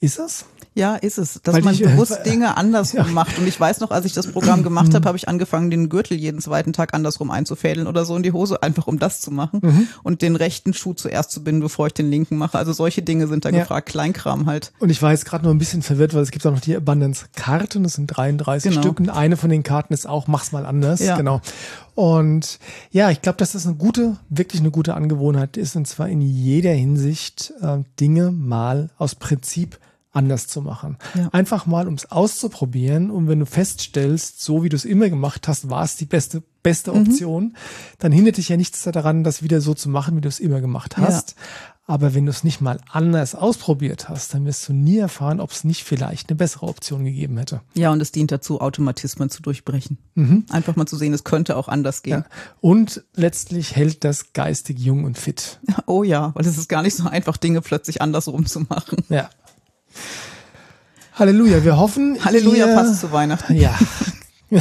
ist 0.00 0.18
es? 0.18 0.44
Ja, 0.74 0.96
ist 0.96 1.16
es, 1.16 1.40
dass 1.42 1.54
Weil 1.54 1.62
man 1.62 1.72
ich, 1.72 1.80
bewusst 1.80 2.20
Dinge 2.26 2.58
andersrum 2.58 3.06
ja. 3.06 3.12
macht. 3.12 3.38
Und 3.38 3.46
ich 3.46 3.58
weiß 3.58 3.80
noch, 3.80 3.90
als 3.90 4.04
ich 4.04 4.12
das 4.12 4.30
Programm 4.30 4.62
gemacht 4.62 4.92
habe, 4.94 5.06
habe 5.08 5.16
ich 5.16 5.26
angefangen, 5.26 5.70
den 5.70 5.88
Gürtel 5.88 6.18
jeden 6.18 6.42
zweiten 6.42 6.74
Tag 6.74 6.92
andersrum 6.92 7.30
einzufädeln 7.30 7.86
oder 7.86 8.04
so 8.04 8.14
in 8.14 8.22
die 8.22 8.32
Hose, 8.32 8.62
einfach 8.62 8.86
um 8.86 8.98
das 8.98 9.22
zu 9.22 9.30
machen. 9.30 9.60
Mhm. 9.62 9.88
Und 10.02 10.20
den 10.20 10.36
rechten 10.36 10.74
Schuh 10.74 10.92
zuerst 10.92 11.30
zu 11.30 11.42
binden, 11.42 11.62
bevor 11.62 11.86
ich 11.86 11.94
den 11.94 12.10
linken 12.10 12.36
mache. 12.36 12.58
Also 12.58 12.74
solche 12.74 13.00
Dinge 13.00 13.26
sind 13.26 13.46
da 13.46 13.48
ja. 13.48 13.60
gefragt, 13.60 13.88
Kleinkram 13.88 14.44
halt. 14.44 14.74
Und 14.78 14.90
ich 14.90 15.00
war 15.00 15.12
jetzt 15.12 15.24
gerade 15.24 15.44
nur 15.44 15.54
ein 15.54 15.58
bisschen 15.58 15.80
verwirrt, 15.80 16.12
weil 16.12 16.22
es 16.22 16.30
gibt 16.30 16.44
auch 16.44 16.52
noch 16.52 16.60
die 16.60 16.76
Abundance-Karten, 16.76 17.82
das 17.82 17.94
sind 17.94 18.08
33 18.08 18.72
genau. 18.72 18.82
Stück. 18.82 19.00
Und 19.00 19.08
eine 19.08 19.38
von 19.38 19.48
den 19.48 19.62
Karten 19.62 19.94
ist 19.94 20.06
auch, 20.06 20.26
mach's 20.26 20.52
mal 20.52 20.66
anders. 20.66 21.00
Ja. 21.00 21.16
Genau. 21.16 21.40
Und 21.94 22.58
ja, 22.90 23.10
ich 23.10 23.22
glaube, 23.22 23.38
dass 23.38 23.52
das 23.52 23.64
eine 23.64 23.76
gute, 23.76 24.18
wirklich 24.28 24.60
eine 24.60 24.70
gute 24.70 24.92
Angewohnheit 24.92 25.56
ist. 25.56 25.74
Und 25.74 25.88
zwar 25.88 26.10
in 26.10 26.20
jeder 26.20 26.72
Hinsicht 26.72 27.54
äh, 27.62 27.78
Dinge 27.98 28.30
mal 28.30 28.90
aus 28.98 29.14
Prinzip 29.14 29.78
anders 30.16 30.48
zu 30.48 30.62
machen. 30.62 30.96
Ja. 31.14 31.28
Einfach 31.32 31.66
mal, 31.66 31.86
um 31.86 31.94
es 31.94 32.10
auszuprobieren. 32.10 33.10
Und 33.10 33.28
wenn 33.28 33.38
du 33.38 33.46
feststellst, 33.46 34.42
so 34.42 34.62
wie 34.62 34.68
du 34.68 34.76
es 34.76 34.84
immer 34.84 35.08
gemacht 35.08 35.46
hast, 35.46 35.70
war 35.70 35.84
es 35.84 35.96
die 35.96 36.06
beste, 36.06 36.42
beste 36.62 36.92
mhm. 36.92 37.02
Option, 37.02 37.44
mhm. 37.44 37.54
dann 37.98 38.12
hindert 38.12 38.38
dich 38.38 38.48
ja 38.48 38.56
nichts 38.56 38.82
daran, 38.82 39.22
das 39.22 39.42
wieder 39.42 39.60
so 39.60 39.74
zu 39.74 39.88
machen, 39.88 40.16
wie 40.16 40.20
du 40.22 40.28
es 40.28 40.40
immer 40.40 40.60
gemacht 40.60 40.96
hast. 40.96 41.36
Ja. 41.36 41.44
Aber 41.88 42.14
wenn 42.14 42.26
du 42.26 42.30
es 42.30 42.42
nicht 42.42 42.60
mal 42.60 42.80
anders 42.90 43.36
ausprobiert 43.36 44.08
hast, 44.08 44.34
dann 44.34 44.44
wirst 44.44 44.68
du 44.68 44.72
nie 44.72 44.98
erfahren, 44.98 45.38
ob 45.38 45.52
es 45.52 45.62
nicht 45.62 45.84
vielleicht 45.84 46.28
eine 46.28 46.36
bessere 46.36 46.66
Option 46.66 47.04
gegeben 47.04 47.38
hätte. 47.38 47.60
Ja, 47.74 47.92
und 47.92 48.02
es 48.02 48.10
dient 48.10 48.32
dazu, 48.32 48.60
Automatismen 48.60 49.30
zu 49.30 49.40
durchbrechen. 49.40 49.98
Mhm. 50.14 50.46
Einfach 50.50 50.74
mal 50.74 50.86
zu 50.86 50.96
sehen, 50.96 51.12
es 51.12 51.22
könnte 51.22 51.56
auch 51.56 51.68
anders 51.68 52.02
gehen. 52.02 52.24
Ja. 52.28 52.36
Und 52.60 53.04
letztlich 53.14 53.76
hält 53.76 54.02
das 54.02 54.32
geistig 54.32 54.80
jung 54.80 55.04
und 55.04 55.16
fit. 55.16 55.60
Oh 55.88 56.02
ja, 56.02 56.34
weil 56.34 56.44
es 56.44 56.58
ist 56.58 56.68
gar 56.68 56.82
nicht 56.82 56.96
so 56.96 57.06
einfach, 57.06 57.36
Dinge 57.36 57.60
plötzlich 57.60 58.02
andersrum 58.02 58.44
zu 58.46 58.60
machen. 58.60 59.04
Ja. 59.08 59.30
Halleluja, 61.14 61.64
wir 61.64 61.78
hoffen. 61.78 62.18
Halleluja 62.24 62.66
ihr, 62.66 62.74
passt 62.74 63.00
zu 63.00 63.12
Weihnachten. 63.12 63.56
Ja. 63.56 63.74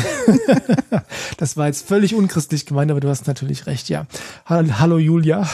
das 1.37 1.57
war 1.57 1.67
jetzt 1.67 1.87
völlig 1.87 2.15
unchristlich 2.15 2.65
gemeint, 2.65 2.91
aber 2.91 3.01
du 3.01 3.09
hast 3.09 3.27
natürlich 3.27 3.67
recht, 3.67 3.89
ja. 3.89 4.07
Hallo 4.47 4.97
Julia. 4.97 5.47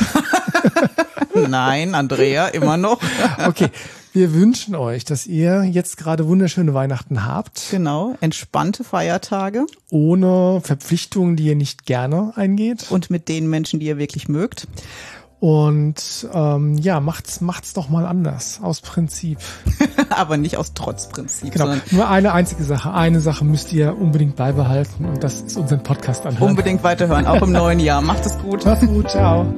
Nein, 1.50 1.96
Andrea, 1.96 2.48
immer 2.48 2.78
noch. 2.78 3.00
okay. 3.48 3.70
Wir 4.14 4.34
wünschen 4.34 4.76
euch, 4.76 5.06
dass 5.06 5.26
ihr 5.26 5.64
jetzt 5.64 5.96
gerade 5.96 6.28
wunderschöne 6.28 6.74
Weihnachten 6.74 7.26
habt. 7.26 7.68
Genau, 7.72 8.18
entspannte 8.20 8.84
Feiertage. 8.84 9.66
Ohne 9.90 10.60
Verpflichtungen, 10.62 11.38
die 11.38 11.46
ihr 11.46 11.56
nicht 11.56 11.86
gerne 11.86 12.34
eingeht. 12.36 12.92
Und 12.92 13.10
mit 13.10 13.30
den 13.30 13.50
Menschen, 13.50 13.80
die 13.80 13.86
ihr 13.86 13.98
wirklich 13.98 14.28
mögt. 14.28 14.68
Und 15.42 16.28
ähm, 16.32 16.78
ja, 16.78 17.00
macht's, 17.00 17.42
macht's 17.42 17.74
doch 17.74 17.90
mal 17.90 18.06
anders, 18.06 18.60
aus 18.62 18.80
Prinzip. 18.80 19.40
Aber 20.12 20.38
nicht 20.38 20.56
aus 20.56 20.76
Trotzprinzip. 20.76 21.54
Genau. 21.54 21.74
Nur 21.90 22.08
eine 22.08 22.34
einzige 22.34 22.64
Sache. 22.64 22.94
Eine 22.94 23.22
Sache 23.22 23.44
müsst 23.44 23.74
ihr 23.74 23.98
unbedingt 23.98 24.36
beibehalten 24.36 25.04
und 25.04 25.24
das 25.24 25.42
ist 25.42 25.58
unseren 25.58 25.82
Podcast 25.82 26.28
anhören. 26.28 26.52
Unbedingt 26.52 26.84
weiterhören, 26.84 27.26
auch 27.26 27.42
im 27.42 27.54
neuen 27.54 27.80
Jahr. 27.80 28.02
Macht 28.02 28.24
es 28.24 28.38
gut. 28.38 28.64
Macht's 28.66 28.86
gut, 28.86 29.10
ciao. 29.10 29.52